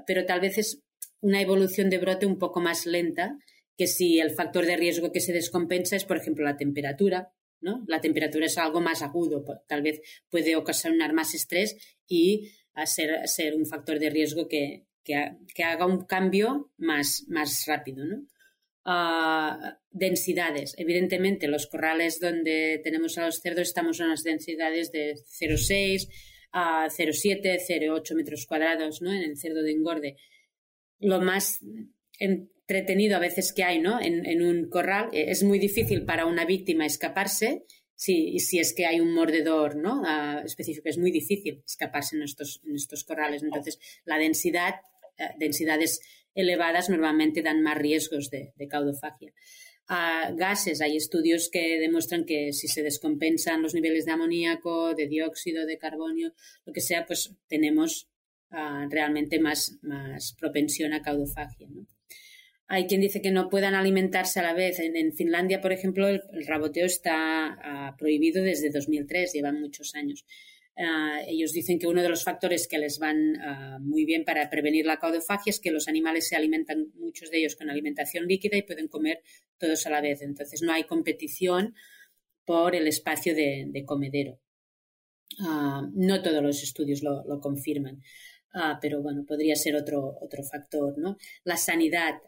pero 0.06 0.24
tal 0.24 0.40
vez 0.40 0.56
es 0.56 0.82
una 1.24 1.40
evolución 1.40 1.88
de 1.88 1.98
brote 1.98 2.26
un 2.26 2.38
poco 2.38 2.60
más 2.60 2.84
lenta 2.84 3.38
que 3.78 3.86
si 3.86 4.20
el 4.20 4.30
factor 4.30 4.66
de 4.66 4.76
riesgo 4.76 5.10
que 5.10 5.20
se 5.20 5.32
descompensa 5.32 5.96
es, 5.96 6.04
por 6.04 6.18
ejemplo, 6.18 6.44
la 6.44 6.58
temperatura. 6.58 7.32
¿no? 7.60 7.82
La 7.88 8.02
temperatura 8.02 8.44
es 8.44 8.58
algo 8.58 8.82
más 8.82 9.00
agudo, 9.00 9.42
tal 9.66 9.80
vez 9.80 10.02
puede 10.28 10.54
ocasionar 10.54 11.14
más 11.14 11.34
estrés 11.34 11.76
y 12.06 12.52
ser, 12.84 13.26
ser 13.26 13.54
un 13.54 13.64
factor 13.64 13.98
de 13.98 14.10
riesgo 14.10 14.48
que, 14.48 14.84
que, 15.02 15.64
haga 15.64 15.86
un 15.86 16.04
cambio 16.04 16.72
más, 16.76 17.24
más 17.28 17.64
rápido. 17.66 18.04
¿no? 18.04 18.26
densidades. 19.90 20.74
Evidentemente, 20.76 21.48
los 21.48 21.66
corrales 21.68 22.20
donde 22.20 22.82
tenemos 22.84 23.16
a 23.16 23.24
los 23.24 23.40
cerdos 23.40 23.68
estamos 23.68 23.98
en 24.00 24.10
las 24.10 24.22
densidades 24.22 24.92
de 24.92 25.14
0,6 25.14 26.06
a 26.52 26.88
0,7, 26.90 27.60
0,8 27.66 28.14
metros 28.14 28.44
cuadrados 28.46 29.00
¿no? 29.00 29.10
en 29.10 29.22
el 29.22 29.38
cerdo 29.38 29.62
de 29.62 29.72
engorde. 29.72 30.16
Lo 31.04 31.20
más 31.20 31.60
entretenido 32.18 33.16
a 33.16 33.20
veces 33.20 33.52
que 33.52 33.62
hay 33.62 33.78
¿no? 33.78 34.00
en, 34.00 34.42
un 34.42 34.68
corral 34.68 35.10
eh, 35.12 35.26
es 35.28 35.42
muy 35.42 35.58
difícil 35.58 36.04
para 36.04 36.26
una 36.26 36.44
víctima 36.44 36.86
escaparse 36.86 37.64
si, 37.94 38.38
si 38.38 38.58
es 38.58 38.74
que 38.74 38.86
hay 38.86 39.00
un 39.00 39.12
mordedor 39.12 39.76
¿no? 39.76 40.02
específico. 40.44 40.88
Es 40.88 40.98
muy 40.98 41.10
difícil 41.10 41.62
escaparse 41.66 42.16
en 42.16 42.22
estos, 42.22 42.60
en 42.64 42.76
corrales. 43.06 43.42
Entonces, 43.42 43.78
la 44.04 44.18
densidad, 44.18 44.74
eh, 45.18 45.28
densidades 45.38 46.00
elevadas 46.34 46.88
normalmente 46.90 47.42
dan 47.42 47.62
más 47.62 47.78
riesgos 47.78 48.30
de, 48.30 48.52
caudofagia. 48.68 49.32
Gases, 49.86 50.80
hay 50.80 50.96
estudios 50.96 51.50
que 51.50 51.78
demuestran 51.78 52.24
que 52.24 52.54
si 52.54 52.68
se 52.68 52.82
descompensan 52.82 53.62
los 53.62 53.74
niveles 53.74 54.06
de 54.06 54.12
amoníaco, 54.12 54.94
de 54.94 55.06
dióxido 55.06 55.66
de 55.66 55.76
carbonio, 55.76 56.32
lo 56.64 56.72
que 56.72 56.80
sea, 56.80 57.04
pues 57.06 57.34
tenemos 57.46 58.08
ah, 58.54 58.86
realmente 58.90 59.38
más, 59.40 59.78
más, 59.82 60.34
propensión 60.38 60.92
a 60.92 61.02
caudofagia. 61.02 61.68
Hay 62.66 62.86
quien 62.86 63.00
dice 63.00 63.20
que 63.20 63.30
no 63.30 63.50
puedan 63.50 63.74
alimentarse 63.74 64.40
a 64.40 64.42
la 64.42 64.54
vez. 64.54 64.80
En, 64.80 65.12
Finlandia, 65.12 65.60
por 65.60 65.72
ejemplo, 65.72 66.08
el, 66.08 66.22
raboteo 66.46 66.86
está 66.86 67.58
ah, 67.62 67.96
prohibido 67.98 68.42
desde 68.42 68.70
2003, 68.70 69.32
llevan 69.32 69.60
muchos 69.60 69.94
años. 69.94 70.24
Ah, 70.76 71.20
ellos 71.26 71.52
dicen 71.52 71.78
que 71.78 71.86
uno 71.86 72.02
de 72.02 72.08
los 72.08 72.24
factores 72.24 72.66
que 72.66 72.78
les 72.78 72.98
van 72.98 73.34
muy 73.82 74.04
bien 74.04 74.24
para 74.24 74.48
prevenir 74.50 74.86
la 74.86 74.98
caudofagia 74.98 75.50
es 75.50 75.60
que 75.60 75.70
los 75.70 75.86
animales 75.88 76.28
se 76.28 76.36
alimentan, 76.36 76.86
muchos 76.94 77.30
de 77.30 77.38
ellos, 77.38 77.56
con 77.56 77.70
alimentación 77.70 78.26
líquida 78.26 78.56
y 78.56 78.62
pueden 78.62 78.88
comer 78.88 79.22
todos 79.58 79.86
a 79.86 79.90
la 79.90 80.00
vez. 80.00 80.22
Entonces 80.22 80.62
no 80.62 80.72
hay 80.72 80.84
competición 80.84 81.74
por 82.44 82.74
el 82.74 82.86
espacio 82.86 83.34
de, 83.34 83.84
comedero. 83.86 84.38
No 85.38 86.22
todos 86.22 86.42
los 86.42 86.62
estudios 86.62 87.02
lo, 87.02 87.40
confirman. 87.40 88.02
Pero 88.80 89.02
bueno, 89.02 89.24
podría 89.26 89.56
ser 89.56 89.74
otro, 89.74 90.16
otro 90.20 90.42
factor, 90.44 90.96
¿no? 90.96 91.16
La 91.42 91.56
sanidad, 91.56 92.20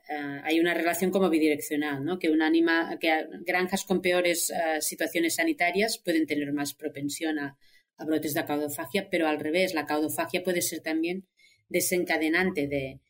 hay 0.42 0.58
una 0.58 0.74
relación 0.74 1.10
como 1.10 1.30
bidireccional, 1.30 2.04
¿no? 2.04 2.18
Que, 2.18 2.30
un 2.30 2.42
anima, 2.42 2.98
que 3.00 3.26
granjas 3.44 3.84
con 3.84 4.02
peores 4.02 4.52
situaciones 4.80 5.36
sanitarias 5.36 5.98
pueden 5.98 6.26
tener 6.26 6.52
más 6.52 6.74
propensión 6.74 7.38
a, 7.38 7.56
brotes 8.04 8.34
de 8.34 8.44
caudofagia, 8.44 9.08
pero 9.10 9.26
al 9.26 9.40
revés, 9.40 9.72
la 9.72 9.86
caudofagia 9.86 10.42
puede 10.42 10.60
ser 10.60 10.80
también 10.80 11.26
desencadenante 11.68 12.66
de, 12.66 13.00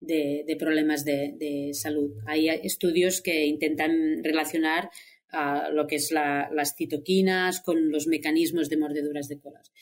de, 0.00 0.56
problemas 0.58 1.04
de, 1.04 1.70
salud. 1.72 2.12
Hay 2.26 2.48
estudios 2.48 3.20
que 3.20 3.46
intentan 3.46 4.22
relacionar 4.22 4.90
ah, 5.32 5.68
lo 5.72 5.86
que 5.86 5.96
es 5.96 6.12
las 6.12 6.74
citoquinas 6.76 7.60
con 7.60 7.90
los 7.90 8.06
mecanismos 8.06 8.68
de 8.68 8.76
mordeduras 8.76 9.28
de 9.28 9.40
colas. 9.40 9.72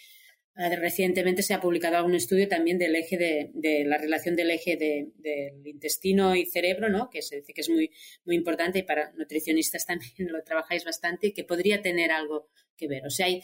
Ah, 0.57 0.69
recientemente 0.77 1.43
se 1.43 1.53
ha 1.53 1.61
publicado 1.61 1.97
algún 1.97 2.15
estudio 2.15 2.47
también 2.47 2.79
del 2.79 2.95
eje 2.95 3.17
de, 3.17 3.85
la 3.85 3.99
relación 3.99 4.37
del 4.37 4.53
eje 4.53 4.77
del 4.77 5.67
intestino 5.67 6.37
y 6.37 6.47
cerebro, 6.47 6.89
¿no? 6.89 7.11
que 7.11 7.23
se 7.23 7.37
dice 7.37 7.53
que 7.53 7.61
es 7.63 7.69
muy, 7.69 7.91
muy 8.25 8.37
importante 8.37 8.79
y 8.79 8.83
para 8.85 9.13
nutricionistas 9.13 9.85
también 9.85 10.13
lo 10.31 10.43
trabajáis 10.45 10.85
bastante 10.85 11.29
y 11.29 11.33
que 11.33 11.43
podría 11.43 11.83
tener 11.83 12.13
algo 12.13 12.51
que 12.77 12.87
ver. 12.87 13.05
O 13.05 13.11
sea, 13.11 13.27
hay, 13.27 13.43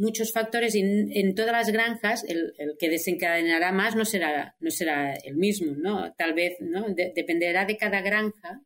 muchos 0.00 0.32
factores 0.32 0.74
y 0.74 0.80
en, 0.80 1.34
todas 1.34 1.52
las 1.52 1.70
granjas 1.70 2.24
el, 2.26 2.54
que 2.78 2.88
desencadenará 2.88 3.70
más 3.70 3.94
no 3.94 4.06
será, 4.06 4.56
no 4.58 4.70
será 4.70 5.14
el 5.14 5.36
mismo, 5.36 5.74
¿no? 5.76 6.14
Tal 6.14 6.32
vez, 6.32 6.56
¿no? 6.60 6.86
dependerá 6.88 7.66
de 7.66 7.76
cada 7.76 8.00
granja. 8.00 8.62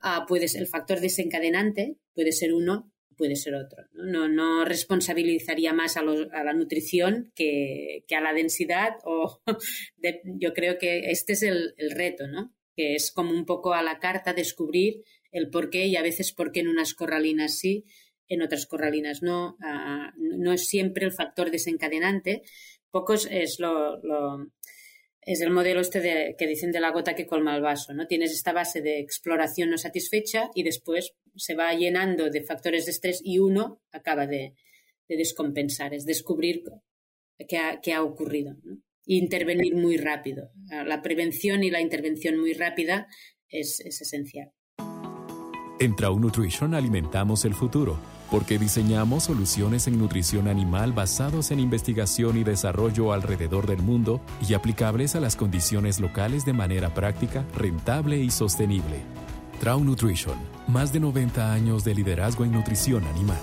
Ah, 0.00 0.26
el 0.28 0.66
factor 0.66 1.00
desencadenante 1.00 1.96
puede 2.14 2.32
ser 2.32 2.52
uno, 2.52 2.92
puede 3.16 3.36
ser 3.36 3.54
otro. 3.54 3.84
No, 3.92 4.28
no, 4.28 4.64
responsabilizaría 4.64 5.72
más 5.72 5.96
a, 5.96 6.02
la 6.02 6.52
nutrición 6.52 7.32
que, 7.34 8.04
a 8.16 8.20
la 8.20 8.32
densidad 8.32 8.96
o 9.04 9.40
yo 10.24 10.54
creo 10.54 10.78
que 10.78 11.10
este 11.10 11.32
es 11.32 11.42
el, 11.42 11.74
el 11.76 11.90
reto, 11.90 12.26
¿no? 12.26 12.54
Que 12.76 12.94
es 12.94 13.10
como 13.10 13.32
un 13.32 13.46
poco 13.46 13.74
a 13.74 13.82
la 13.82 13.98
carta 13.98 14.32
descubrir 14.32 15.02
el 15.32 15.50
por 15.50 15.70
qué 15.70 15.86
y 15.86 15.96
a 15.96 16.02
veces 16.02 16.32
por 16.32 16.52
qué 16.52 16.60
en 16.60 16.68
unas 16.68 16.94
corralinas 16.94 17.58
sí 17.58 17.84
en 18.28 18.42
otras 18.42 18.66
corralinas 18.66 19.22
no. 19.22 19.56
Ah, 19.62 20.12
no 20.16 20.52
es 20.52 20.66
siempre 20.66 21.06
el 21.06 21.12
factor 21.12 21.50
desencadenante. 21.50 22.42
Pocos 22.90 23.28
es 23.30 23.58
lo, 23.60 24.00
es 25.20 25.40
el 25.40 25.50
modelo 25.50 25.80
este 25.80 26.34
que 26.38 26.46
dicen 26.46 26.72
de 26.72 26.80
la 26.80 26.90
gota 26.90 27.14
que 27.14 27.26
colma 27.26 27.54
el 27.54 27.62
vaso, 27.62 27.92
¿no? 27.94 28.06
Tienes 28.06 28.32
esta 28.32 28.52
base 28.52 28.80
de 28.80 29.00
exploración 29.00 29.70
no 29.70 29.78
satisfecha 29.78 30.50
y 30.54 30.62
después 30.62 31.14
se 31.36 31.54
va 31.54 31.72
llenando 31.74 32.30
de 32.30 32.42
factores 32.42 32.84
de 32.84 32.92
estrés 32.92 33.20
y 33.22 33.38
uno 33.38 33.80
acaba 33.92 34.26
de, 34.26 34.54
descompensar, 35.08 35.94
es 35.94 36.04
descubrir 36.04 36.62
qué 37.48 37.92
ha, 37.92 38.02
ocurrido. 38.02 38.56
intervenir 39.04 39.76
muy 39.76 39.96
rápido. 39.96 40.50
La 40.68 41.00
prevención 41.02 41.62
y 41.62 41.70
la 41.70 41.80
intervención 41.80 42.38
muy 42.38 42.54
rápida 42.54 43.06
es, 43.48 43.80
es 43.80 44.00
esencial. 44.00 44.50
En 45.78 45.94
Trau 45.94 46.18
Nutrition 46.18 46.74
alimentamos 46.74 47.44
el 47.44 47.54
futuro 47.54 47.98
porque 48.30 48.58
diseñamos 48.58 49.24
soluciones 49.24 49.86
en 49.86 49.98
nutrición 49.98 50.48
animal 50.48 50.92
basados 50.92 51.50
en 51.50 51.60
investigación 51.60 52.36
y 52.36 52.44
desarrollo 52.44 53.12
alrededor 53.12 53.66
del 53.66 53.82
mundo 53.82 54.20
y 54.46 54.54
aplicables 54.54 55.14
a 55.14 55.20
las 55.20 55.36
condiciones 55.36 56.00
locales 56.00 56.44
de 56.44 56.52
manera 56.52 56.92
práctica, 56.94 57.44
rentable 57.54 58.18
y 58.18 58.30
sostenible. 58.30 59.02
Trau 59.60 59.82
Nutrition, 59.82 60.36
más 60.68 60.92
de 60.92 61.00
90 61.00 61.52
años 61.52 61.84
de 61.84 61.94
liderazgo 61.94 62.44
en 62.44 62.52
nutrición 62.52 63.04
animal. 63.04 63.40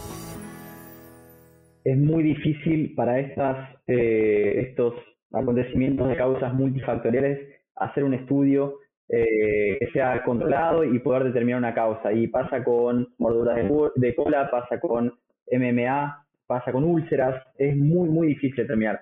Es 1.83 1.97
muy 1.97 2.23
difícil 2.23 2.93
para 2.95 3.19
estas, 3.19 3.75
eh, 3.87 4.67
estos 4.69 4.93
acontecimientos 5.31 6.07
de 6.07 6.15
causas 6.15 6.53
multifactoriales 6.53 7.39
hacer 7.75 8.03
un 8.03 8.13
estudio 8.13 8.75
eh, 9.09 9.77
que 9.79 9.87
sea 9.91 10.23
controlado 10.23 10.83
y 10.83 10.99
poder 10.99 11.25
determinar 11.25 11.59
una 11.59 11.73
causa. 11.73 12.13
Y 12.13 12.27
pasa 12.27 12.63
con 12.63 13.07
morduras 13.17 13.57
de, 13.95 14.15
cola, 14.15 14.49
pasa 14.51 14.79
con 14.79 15.13
MMA, 15.51 16.25
pasa 16.47 16.71
con 16.71 16.83
úlceras, 16.83 17.43
es 17.57 17.75
muy, 17.75 18.09
muy 18.09 18.27
difícil 18.27 18.57
determinar. 18.57 19.01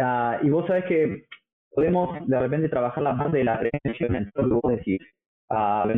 Ah, 0.00 0.38
y 0.42 0.50
vos 0.50 0.66
sabés 0.66 0.84
que 0.84 1.24
podemos 1.70 2.26
de 2.26 2.40
repente 2.40 2.68
trabajar 2.68 3.02
la 3.02 3.16
parte 3.16 3.38
de 3.38 3.44
la 3.44 3.58
prevención, 3.58 4.16
en 4.16 4.30
todo 4.32 4.46
lo 4.46 4.60
que 4.60 4.66
vos 4.66 4.76
decís. 4.76 5.00
Uh, 5.50 5.88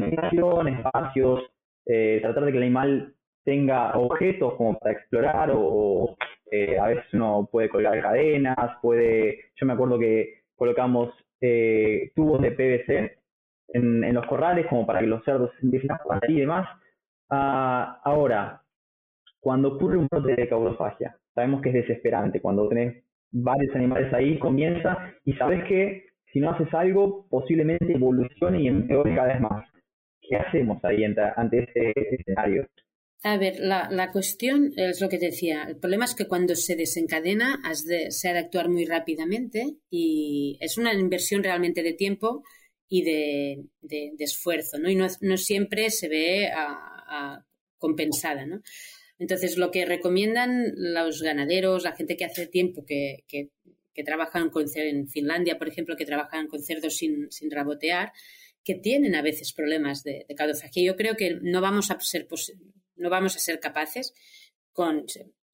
espacios, 0.68 1.40
eh, 1.86 2.20
tratar 2.22 2.44
de 2.44 2.52
que 2.52 2.58
el 2.58 2.64
animal 2.64 3.14
tenga 3.44 3.96
objetos 3.98 4.54
como 4.54 4.78
para 4.78 4.92
explorar 4.92 5.50
o 5.52 6.16
eh, 6.50 6.78
a 6.78 6.86
veces 6.88 7.04
uno 7.14 7.48
puede 7.50 7.68
colgar 7.68 8.00
cadenas, 8.00 8.78
puede, 8.82 9.50
yo 9.56 9.66
me 9.66 9.72
acuerdo 9.72 9.98
que 9.98 10.42
colocamos 10.56 11.10
eh, 11.40 12.12
tubos 12.14 12.40
de 12.42 12.50
PVC 12.52 13.18
en, 13.68 14.14
los 14.14 14.26
corrales 14.26 14.66
como 14.66 14.86
para 14.86 15.00
que 15.00 15.06
los 15.06 15.24
cerdos 15.24 15.50
a 15.88 15.98
jugar 15.98 16.30
y 16.30 16.40
demás. 16.40 16.68
Ah, 17.30 18.00
ahora, 18.04 18.62
cuando 19.40 19.74
ocurre 19.74 19.96
un 19.96 20.08
brote 20.10 20.34
de 20.34 20.48
caudofagia, 20.48 21.16
sabemos 21.34 21.62
que 21.62 21.70
es 21.70 21.74
desesperante. 21.76 22.40
Cuando 22.40 22.68
tenés 22.68 23.04
varios 23.30 23.74
animales 23.74 24.12
ahí, 24.12 24.38
comienza 24.38 25.12
y 25.24 25.32
sabes 25.34 25.64
que 25.64 26.09
si 26.32 26.40
no 26.40 26.50
haces 26.50 26.72
algo, 26.72 27.26
posiblemente 27.28 27.92
evolucione 27.92 28.62
y 28.62 28.68
empeore 28.68 29.14
cada 29.14 29.32
vez 29.32 29.40
más. 29.40 29.68
¿Qué 30.20 30.36
hacemos 30.36 30.82
ahí 30.84 31.04
ante 31.04 31.64
este 31.64 31.92
escenario? 32.14 32.66
A 33.22 33.36
ver, 33.36 33.60
la, 33.60 34.10
cuestión 34.12 34.72
es 34.76 35.00
lo 35.00 35.08
que 35.08 35.18
te 35.18 35.26
decía. 35.26 35.64
El 35.68 35.76
problema 35.76 36.06
es 36.06 36.14
que 36.14 36.26
cuando 36.26 36.54
se 36.54 36.74
desencadena 36.74 37.60
se 37.74 38.28
ha 38.28 38.32
de 38.32 38.38
actuar 38.38 38.70
muy 38.70 38.86
rápidamente 38.86 39.76
y 39.90 40.56
es 40.60 40.78
una 40.78 40.94
inversión 40.94 41.42
realmente 41.42 41.82
de 41.82 41.92
tiempo 41.92 42.42
y 42.88 43.02
de, 43.02 44.14
esfuerzo, 44.18 44.78
¿no? 44.78 44.88
Y 44.88 44.94
no, 44.94 45.36
siempre 45.36 45.90
se 45.90 46.08
ve 46.08 46.50
compensada, 47.76 48.46
¿no? 48.46 48.62
Entonces, 49.18 49.58
lo 49.58 49.70
que 49.70 49.84
recomiendan 49.84 50.72
los 50.76 51.20
ganaderos, 51.20 51.84
la 51.84 51.92
gente 51.92 52.16
que 52.16 52.24
hace 52.24 52.46
tiempo 52.46 52.86
que, 52.86 53.24
que, 53.28 53.50
trabajan 54.04 54.50
con, 54.50 54.64
en 54.74 55.08
Finlandia, 55.08 55.58
por 55.58 55.68
ejemplo, 55.68 55.96
que 55.96 56.04
trabajan 56.04 56.46
con 56.46 56.62
cerdos 56.62 56.96
sin, 56.96 57.30
sin 57.30 57.50
rabotear, 57.50 58.12
que 58.64 58.74
tienen 58.74 59.14
a 59.14 59.22
veces 59.22 59.52
problemas 59.52 60.02
de, 60.02 60.24
de 60.28 60.34
caudofagia. 60.34 60.82
Yo 60.82 60.96
creo 60.96 61.16
que 61.16 61.38
no 61.42 61.60
vamos 61.60 61.90
a 61.90 62.00
ser 62.00 62.26
no 62.96 63.10
vamos 63.10 63.36
a 63.36 63.38
ser 63.38 63.60
capaces 63.60 64.12
con 64.72 65.06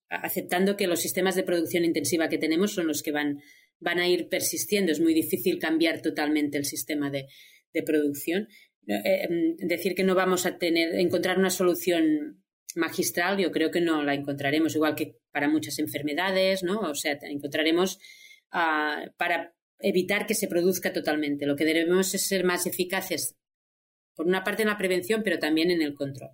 aceptando 0.08 0.76
que 0.76 0.86
los 0.86 1.00
sistemas 1.00 1.34
de 1.34 1.42
producción 1.42 1.84
intensiva 1.84 2.28
que 2.28 2.38
tenemos 2.38 2.72
son 2.72 2.86
los 2.86 3.02
que 3.02 3.12
van, 3.12 3.40
van 3.80 3.98
a 3.98 4.08
ir 4.08 4.28
persistiendo. 4.28 4.92
Es 4.92 5.00
muy 5.00 5.14
difícil 5.14 5.58
cambiar 5.58 6.02
totalmente 6.02 6.58
el 6.58 6.64
sistema 6.64 7.10
de, 7.10 7.26
de 7.72 7.82
producción. 7.82 8.48
Eh, 8.86 9.26
em, 9.28 9.56
decir 9.56 9.94
que 9.94 10.04
no 10.04 10.14
vamos 10.14 10.46
a 10.46 10.58
tener, 10.58 10.94
encontrar 10.94 11.38
una 11.38 11.50
solución 11.50 12.44
magistral, 12.76 13.38
yo 13.38 13.50
creo 13.50 13.70
que 13.70 13.80
no 13.80 14.02
la 14.02 14.14
encontraremos, 14.14 14.74
igual 14.74 14.94
que 14.94 15.18
para 15.32 15.48
muchas 15.48 15.78
enfermedades, 15.78 16.62
¿no? 16.62 16.80
O 16.80 16.94
sea, 16.94 17.18
encontraremos 17.22 17.98
ah, 18.52 19.04
para 19.16 19.54
evitar 19.80 20.26
que 20.26 20.34
se 20.34 20.48
produzca 20.48 20.92
totalmente. 20.92 21.46
Lo 21.46 21.56
que 21.56 21.64
debemos 21.64 22.14
es 22.14 22.26
ser 22.26 22.44
más 22.44 22.66
eficaces, 22.66 23.36
por 24.14 24.26
una 24.26 24.44
parte 24.44 24.62
en 24.62 24.68
la 24.68 24.78
prevención, 24.78 25.22
pero 25.22 25.38
también 25.38 25.70
en 25.70 25.82
el 25.82 25.94
control. 25.94 26.30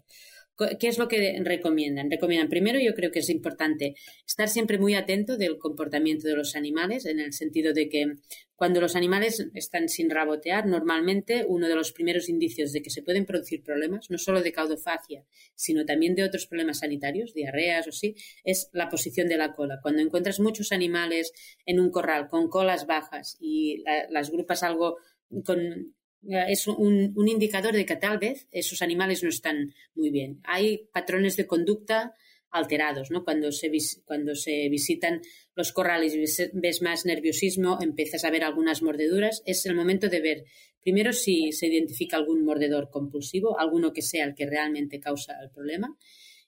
¿Qué 0.78 0.88
es 0.88 0.98
lo 0.98 1.08
que 1.08 1.40
recomiendan? 1.44 2.10
Recomiendan, 2.10 2.48
primero, 2.48 2.78
yo 2.78 2.94
creo 2.94 3.10
que 3.10 3.20
es 3.20 3.30
importante 3.30 3.94
estar 4.26 4.48
siempre 4.48 4.78
muy 4.78 4.94
atento 4.94 5.36
del 5.36 5.58
comportamiento 5.58 6.28
de 6.28 6.36
los 6.36 6.56
animales, 6.56 7.06
en 7.06 7.20
el 7.20 7.32
sentido 7.32 7.72
de 7.72 7.88
que 7.88 8.06
cuando 8.54 8.80
los 8.80 8.94
animales 8.94 9.44
están 9.54 9.88
sin 9.88 10.08
rabotear, 10.08 10.66
normalmente 10.66 11.44
uno 11.48 11.68
de 11.68 11.74
los 11.74 11.92
primeros 11.92 12.28
indicios 12.28 12.72
de 12.72 12.80
que 12.80 12.90
se 12.90 13.02
pueden 13.02 13.26
producir 13.26 13.62
problemas, 13.62 14.10
no 14.10 14.18
solo 14.18 14.40
de 14.40 14.52
caudofagia, 14.52 15.24
sino 15.54 15.84
también 15.84 16.14
de 16.14 16.24
otros 16.24 16.46
problemas 16.46 16.78
sanitarios, 16.78 17.34
diarreas 17.34 17.88
o 17.88 17.92
sí, 17.92 18.14
es 18.44 18.70
la 18.72 18.88
posición 18.88 19.28
de 19.28 19.36
la 19.36 19.54
cola. 19.54 19.80
Cuando 19.82 20.00
encuentras 20.00 20.38
muchos 20.38 20.70
animales 20.70 21.32
en 21.66 21.80
un 21.80 21.90
corral 21.90 22.28
con 22.28 22.48
colas 22.48 22.86
bajas 22.86 23.36
y 23.40 23.82
las 24.10 24.30
grupas 24.30 24.62
algo 24.62 24.96
con 25.44 25.94
es 26.28 26.66
un, 26.66 27.14
indicador 27.26 27.74
de 27.74 27.84
que 27.84 27.96
tal 27.96 28.18
vez 28.18 28.46
esos 28.52 28.82
animales 28.82 29.22
no 29.22 29.28
están 29.28 29.74
muy 29.94 30.10
bien. 30.10 30.40
Hay 30.44 30.88
patrones 30.92 31.36
de 31.36 31.46
conducta 31.46 32.14
alterados, 32.50 33.10
¿no? 33.10 33.24
Cuando 33.24 33.50
se, 33.50 33.70
cuando 34.04 34.34
se 34.34 34.68
visitan 34.68 35.22
los 35.54 35.72
corrales 35.72 36.14
y 36.14 36.50
ves, 36.52 36.82
más 36.82 37.06
nerviosismo, 37.06 37.78
empiezas 37.80 38.24
a 38.24 38.30
ver 38.30 38.44
algunas 38.44 38.82
mordeduras, 38.82 39.42
es 39.46 39.64
el 39.66 39.74
momento 39.74 40.08
de 40.08 40.20
ver 40.20 40.44
primero 40.82 41.12
si 41.12 41.52
se 41.52 41.68
identifica 41.68 42.16
algún 42.16 42.44
mordedor 42.44 42.90
compulsivo, 42.90 43.58
alguno 43.58 43.92
que 43.92 44.02
sea 44.02 44.24
el 44.24 44.34
que 44.34 44.46
realmente 44.46 45.00
causa 45.00 45.40
el 45.42 45.50
problema, 45.50 45.96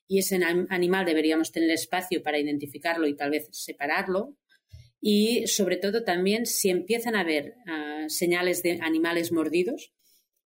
y 0.06 0.18
ese 0.18 0.38
animal 0.68 1.06
deberíamos 1.06 1.50
tener 1.50 1.70
espacio 1.70 2.22
para 2.22 2.38
identificarlo 2.38 3.06
y 3.06 3.16
tal 3.16 3.30
vez 3.30 3.48
separarlo 3.52 4.36
y 5.06 5.46
sobre 5.48 5.76
todo 5.76 6.02
también 6.02 6.46
si 6.46 6.70
empiezan 6.70 7.14
a 7.14 7.20
haber 7.20 7.56
ah, 7.66 8.06
señales 8.08 8.62
de 8.62 8.78
animales 8.80 9.32
mordidos 9.32 9.92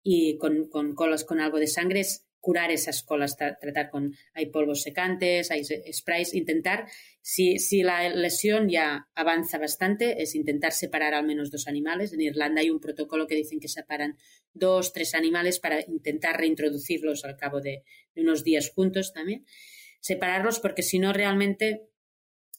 y 0.02 0.38
con, 0.38 0.70
colas 0.94 1.24
con 1.24 1.40
algo 1.40 1.58
de 1.58 1.66
sangre, 1.66 2.00
es 2.00 2.24
curar 2.40 2.70
esas 2.70 3.02
colas, 3.02 3.36
tratar 3.36 3.90
con, 3.90 4.14
hay 4.32 4.46
polvos 4.46 4.80
secantes, 4.80 5.50
hay 5.50 5.62
sprays, 5.92 6.32
intentar, 6.32 6.86
si, 7.20 7.58
si 7.58 7.82
la 7.82 8.08
lesión 8.08 8.70
ya 8.70 9.06
avanza 9.14 9.58
bastante, 9.58 10.22
es 10.22 10.34
intentar 10.34 10.72
separar 10.72 11.12
al 11.12 11.26
menos 11.26 11.50
dos 11.50 11.68
animales. 11.68 12.14
En 12.14 12.22
Irlanda 12.22 12.62
hay 12.62 12.70
un 12.70 12.80
protocolo 12.80 13.26
que 13.26 13.34
dicen 13.34 13.60
que 13.60 13.68
separan 13.68 14.16
dos, 14.54 14.94
tres 14.94 15.14
animales 15.14 15.60
para 15.60 15.82
intentar 15.82 16.40
reintroducirlos 16.40 17.26
al 17.26 17.36
cabo 17.36 17.60
de 17.60 17.82
unos 18.14 18.42
días 18.42 18.70
juntos 18.74 19.12
también. 19.12 19.44
Separarlos 20.00 20.60
porque 20.60 20.82
si 20.82 20.98
no 20.98 21.12
realmente 21.12 21.90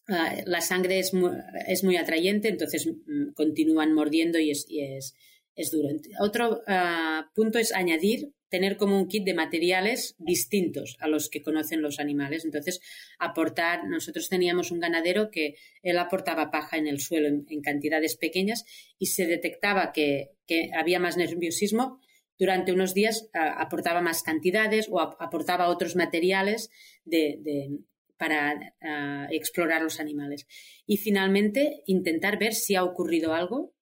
la 0.07 0.61
sangre 0.61 0.99
es 0.99 1.13
muy, 1.13 1.31
es 1.67 1.83
muy, 1.83 1.97
atrayente, 1.97 2.47
entonces 2.47 2.87
mm, 2.87 3.33
continúan 3.33 3.93
mordiendo 3.93 4.39
y 4.39 4.51
es, 4.51 4.65
es, 4.69 5.15
es 5.55 5.71
duro. 5.71 5.89
Otro 6.19 6.61
ah, 6.67 7.29
punto 7.35 7.59
es 7.59 7.73
añadir, 7.73 8.31
tener 8.49 8.77
como 8.77 8.97
un 8.97 9.07
kit 9.07 9.25
de 9.25 9.33
materiales 9.33 10.15
distintos 10.17 10.95
a 11.01 11.07
los 11.07 11.29
que 11.29 11.41
conocen 11.41 11.81
los 11.81 11.99
animales. 11.99 12.45
Entonces, 12.45 12.79
aportar, 13.19 13.85
nosotros 13.87 14.29
teníamos 14.29 14.71
un 14.71 14.79
ganadero 14.79 15.29
que 15.29 15.55
él 15.81 15.97
aportaba 15.97 16.51
paja 16.51 16.77
en 16.77 16.87
el 16.87 17.01
suelo 17.01 17.27
en, 17.27 17.61
cantidades 17.61 18.15
pequeñas 18.15 18.63
y 18.97 19.07
se 19.07 19.25
detectaba 19.25 19.91
que, 19.91 20.31
que, 20.45 20.69
había 20.73 20.99
más 20.99 21.17
nerviosismo. 21.17 21.99
Durante 22.39 22.71
unos 22.71 22.93
días 22.93 23.29
ah, 23.33 23.55
aportaba 23.59 23.99
más 23.99 24.23
cantidades 24.23 24.87
o 24.89 25.01
aportaba 25.01 25.67
otros 25.67 25.95
materiales 25.95 26.69
de, 27.03 27.79
para 28.17 28.73
ah, 28.81 29.27
explorar 29.31 29.81
los 29.81 29.99
animales. 29.99 30.47
Y 30.85 30.97
finalmente, 30.97 31.83
intentar 31.85 32.37
ver 32.39 32.53
si 32.53 32.75
ha 32.75 32.83
ocurrido 32.83 33.33
algo 33.33 33.73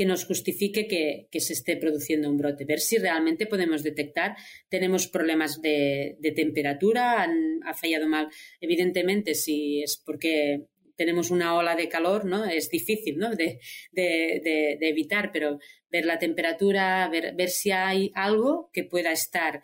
que 0.00 0.06
nos 0.06 0.24
justifique 0.24 0.88
que, 0.88 1.40
se 1.40 1.52
esté 1.52 1.76
produciendo 1.76 2.30
un 2.30 2.38
brote, 2.38 2.64
ver 2.64 2.80
si 2.80 2.96
realmente 2.96 3.44
podemos 3.44 3.82
detectar, 3.82 4.34
tenemos 4.70 5.08
problemas 5.08 5.60
de, 5.60 6.16
temperatura, 6.34 7.28
ha 7.66 7.74
fallado 7.74 8.08
mal. 8.08 8.28
Evidentemente, 8.62 9.34
si 9.34 9.82
es 9.82 10.02
porque 10.02 10.64
tenemos 10.96 11.30
una 11.30 11.54
ola 11.54 11.76
de 11.76 11.90
calor, 11.90 12.24
¿no? 12.24 12.46
Es 12.46 12.70
difícil, 12.70 13.18
¿no? 13.18 13.30
De, 13.34 13.58
evitar, 13.92 15.32
pero 15.32 15.58
ver 15.90 16.06
la 16.06 16.18
temperatura, 16.18 17.06
ver, 17.10 17.34
ver 17.34 17.50
si 17.50 17.70
hay 17.70 18.10
algo 18.14 18.70
que 18.72 18.84
pueda 18.84 19.12
estar 19.12 19.62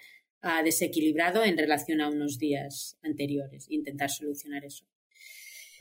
desequilibrado 0.62 1.44
en 1.44 1.56
relación 1.56 2.00
a 2.00 2.09
unos 2.09 2.38
días 2.38 2.96
anteriores. 3.02 3.66
Intentar 3.68 4.11
solucionar 4.11 4.64
eso. 4.64 4.85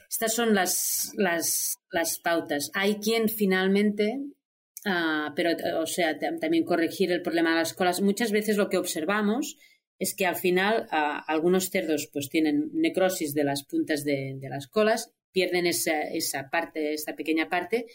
Estas 0.09 0.33
son 0.33 0.53
las, 0.53 1.13
las, 1.17 2.19
pautas. 2.23 2.71
Hay 2.73 2.95
quien 2.95 3.27
finalmente, 3.29 4.19
ah, 4.85 5.33
pero 5.35 5.51
o 5.81 5.85
sea, 5.85 6.17
también 6.17 6.63
corregir 6.63 7.11
el 7.11 7.21
problema 7.21 7.51
de 7.51 7.57
las 7.57 7.73
colas. 7.73 8.01
Muchas 8.01 8.31
veces 8.31 8.57
lo 8.57 8.69
que 8.69 8.77
observamos 8.77 9.57
es 9.99 10.13
que 10.15 10.25
al 10.25 10.35
final 10.35 10.87
ah, 10.91 11.23
algunos 11.27 11.69
cerdos 11.69 12.09
pues 12.11 12.29
tienen 12.29 12.69
necrosis 12.73 13.33
de 13.33 13.43
las 13.43 13.63
puntas 13.63 14.03
de, 14.03 14.37
las 14.49 14.67
colas, 14.67 15.11
pierden 15.31 15.67
esa, 15.67 16.01
esa, 16.01 16.49
parte, 16.49 16.93
esta 16.93 17.15
pequeña 17.15 17.49
parte, 17.49 17.87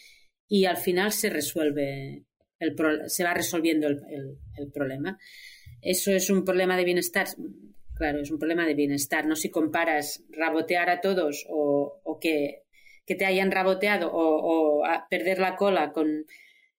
y 0.48 0.64
al 0.64 0.76
final 0.76 1.12
se 1.12 1.30
resuelve 1.30 2.24
el, 2.58 2.76
se 3.06 3.24
va 3.24 3.34
resolviendo 3.34 3.86
el 3.88 4.72
problema. 4.72 5.18
Eso 5.82 6.12
es 6.12 6.30
un 6.30 6.44
problema 6.44 6.76
de 6.76 6.84
bienestar. 6.84 7.26
Claro, 7.94 8.20
es 8.20 8.30
un 8.30 8.38
problema 8.38 8.66
de 8.66 8.74
bienestar. 8.74 9.26
No 9.26 9.36
si 9.36 9.50
comparas 9.50 10.22
rabotear 10.30 10.90
a 10.90 11.00
todos 11.00 11.46
o, 11.48 12.18
que, 12.20 12.62
te 13.06 13.26
hayan 13.26 13.50
raboteado 13.50 14.10
o, 14.12 14.82
perder 15.08 15.38
la 15.38 15.56
cola 15.56 15.92
con. 15.92 16.26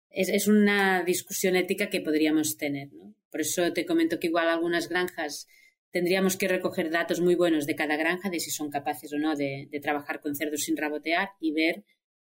Es, 0.09 0.47
una 0.47 1.03
discusión 1.03 1.55
ética 1.55 1.89
que 1.89 2.01
podríamos 2.01 2.57
tener. 2.57 2.89
Por 3.29 3.41
eso 3.41 3.71
te 3.71 3.85
comento 3.85 4.19
que 4.19 4.27
igual 4.27 4.49
algunas 4.49 4.89
granjas 4.89 5.47
tendríamos 5.91 6.37
que 6.37 6.47
recoger 6.47 6.89
datos 6.89 7.21
muy 7.21 7.35
buenos 7.35 7.65
de 7.65 7.75
cada 7.75 7.97
granja, 7.97 8.29
de 8.29 8.39
si 8.39 8.49
son 8.49 8.69
capaces 8.69 9.11
o 9.13 9.19
no 9.19 9.35
de, 9.35 9.69
trabajar 9.81 10.21
con 10.21 10.35
cerdos 10.35 10.63
sin 10.63 10.77
rabotear 10.77 11.29
y 11.39 11.53
ver 11.53 11.83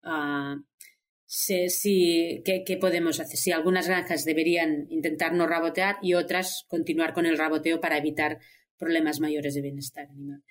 ah, 0.03 0.57
si, 1.29 2.43
¿qué, 2.43 2.79
podemos 2.81 3.21
hacer? 3.21 3.37
Si 3.37 3.53
algunas 3.53 3.87
granjas 3.87 4.25
deberían 4.25 4.87
intentar 4.89 5.35
no 5.35 5.47
rabotear 5.47 5.97
y 6.01 6.15
otras 6.15 6.65
continuar 6.69 7.13
con 7.13 7.27
el 7.27 7.37
raboteo 7.37 7.81
para 7.81 7.99
evitar 7.99 8.39
problemas 8.79 9.21
mayores 9.21 9.55
de 9.55 9.61
bienestar 9.61 10.07
animal. 10.07 10.43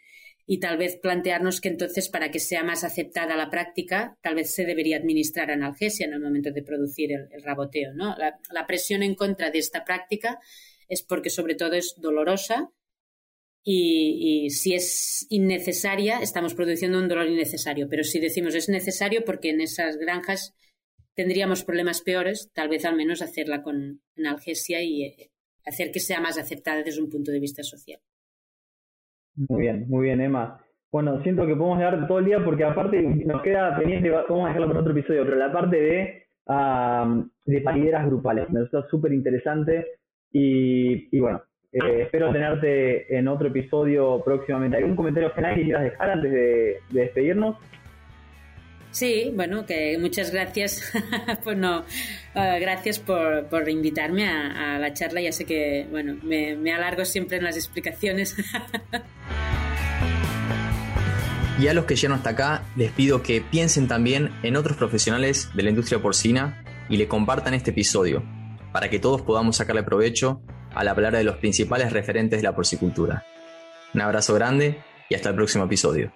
Y 0.46 0.60
tal 0.60 0.78
vez 0.78 0.96
plantearnos 0.98 1.62
que 1.62 1.70
entonces, 1.70 2.10
para 2.10 2.30
que 2.30 2.40
sea 2.40 2.64
más 2.64 2.84
aceptada 2.84 3.36
la 3.36 3.50
práctica, 3.50 4.18
tal 4.22 4.36
vez 4.36 4.54
se 4.54 4.66
debería 4.66 4.98
administrar 4.98 5.50
analgesia 5.50 6.06
en 6.06 6.14
el 6.14 6.22
momento 6.22 6.52
de 6.52 6.62
producir 6.62 7.12
el, 7.12 7.44
raboteo. 7.44 7.94
¿no? 7.94 8.16
La, 8.16 8.68
presión 8.68 9.02
en 9.02 9.16
contra 9.16 9.50
de 9.50 9.60
esta 9.60 9.84
práctica 9.84 10.40
es 10.88 11.02
porque, 11.02 11.32
sobre 11.32 11.56
todo, 11.56 11.74
es 11.74 11.96
dolorosa 11.98 12.70
y, 13.64 14.46
y, 14.46 14.50
si 14.52 14.76
es 14.76 15.26
innecesaria, 15.30 16.20
estamos 16.20 16.54
produciendo 16.54 17.00
un 17.00 17.08
dolor 17.10 17.28
innecesario. 17.28 17.90
Pero 17.90 18.04
si 18.04 18.20
decimos 18.20 18.54
es 18.54 18.70
necesario 18.70 19.26
porque 19.26 19.50
en 19.50 19.60
esas 19.60 19.98
granjas 19.98 20.54
tendríamos 21.18 21.64
problemas 21.64 22.02
peores, 22.02 22.52
tal 22.54 22.70
vez 22.70 22.86
al 22.86 22.96
menos 22.96 23.24
hacerla 23.24 23.64
con 23.64 24.00
analgesia 24.16 24.84
y 24.84 25.04
eh, 25.04 25.32
hacer 25.66 25.92
que 25.92 26.00
sea 26.00 26.22
más 26.22 26.38
aceptada 26.38 26.84
desde 26.84 27.02
un 27.02 27.10
punto 27.10 27.32
de 27.32 27.40
vista 27.40 27.64
social. 27.64 28.00
Muy 29.36 29.62
bien, 29.62 29.86
muy 29.90 30.06
bien, 30.06 30.22
Emma. 30.22 30.64
bueno, 30.92 31.22
siento 31.24 31.46
que 31.46 31.56
podemos 31.56 31.80
dar 31.80 32.08
todo 32.08 32.20
el 32.20 32.26
día 32.26 32.44
porque 32.46 32.64
aparte 32.64 33.02
nos 33.02 33.42
queda 33.42 33.76
pendiente, 33.78 34.12
vamos 34.12 34.46
a 34.46 34.48
dejarlo 34.50 34.68
para 34.68 34.80
otro 34.80 34.92
episodio, 34.92 35.26
pero 35.26 35.38
la 35.38 35.52
parte 35.52 35.76
de, 35.76 36.28
de 37.46 37.62
parideras 37.62 38.06
grupales, 38.06 38.50
me 38.52 38.62
resulta 38.62 38.88
súper 38.90 39.12
interesante 39.12 39.86
y, 40.32 41.20
bueno, 41.20 41.42
eh, 41.72 42.04
espero 42.04 42.32
tenerte 42.32 43.18
en 43.18 43.28
otro 43.28 43.48
episodio 43.48 44.22
próximamente. 44.24 44.78
¿Algún 44.78 44.96
comentario 44.96 45.32
final 45.32 45.56
que 45.56 45.64
quieras 45.64 45.84
dejar 45.84 46.12
antes 46.12 46.32
de, 46.32 46.78
despedirnos? 46.92 47.58
Sí, 48.98 49.32
bueno, 49.32 49.64
que 49.64 49.96
muchas 50.00 50.32
gracias. 50.32 50.92
pues 51.44 51.56
no, 51.56 51.86
eh, 52.34 52.58
gracias 52.60 52.98
por, 52.98 53.46
por 53.46 53.70
invitarme 53.70 54.28
a, 54.28 54.80
la 54.80 54.92
charla. 54.92 55.22
Ya 55.22 55.32
sé 55.32 55.46
que, 55.46 55.86
bueno, 55.92 56.18
me, 56.24 56.56
me 56.56 56.74
alargo 56.74 57.06
siempre 57.06 57.38
en 57.38 57.44
las 57.44 57.56
explicaciones. 57.56 58.36
Y 61.60 61.68
a 61.68 61.74
los 61.74 61.86
que 61.86 61.96
llegan 61.96 62.18
hasta 62.18 62.30
acá, 62.30 62.64
les 62.76 62.92
pido 62.92 63.24
que 63.24 63.42
piensen 63.42 63.88
también 63.88 64.32
en 64.44 64.56
otros 64.56 64.78
profesionales 64.78 65.50
de 65.56 65.64
la 65.64 65.72
industria 65.72 66.00
porcina 66.00 66.64
y 66.88 66.98
le 66.98 67.08
compartan 67.08 67.56
este 67.56 67.72
episodio, 67.72 68.24
para 68.72 68.92
que 68.92 69.00
todos 69.00 69.24
podamos 69.24 69.56
sacarle 69.56 69.82
provecho 69.82 70.40
a 70.76 70.84
la 70.84 70.94
palabra 70.94 71.18
de 71.18 71.24
los 71.24 71.38
principales 71.38 71.92
referentes 71.92 72.42
de 72.42 72.48
la 72.48 72.56
porcicultura. 72.56 73.26
Un 73.96 74.02
abrazo 74.02 74.36
grande 74.36 74.84
y 75.10 75.16
hasta 75.16 75.30
el 75.30 75.36
próximo 75.36 75.64
episodio. 75.64 76.14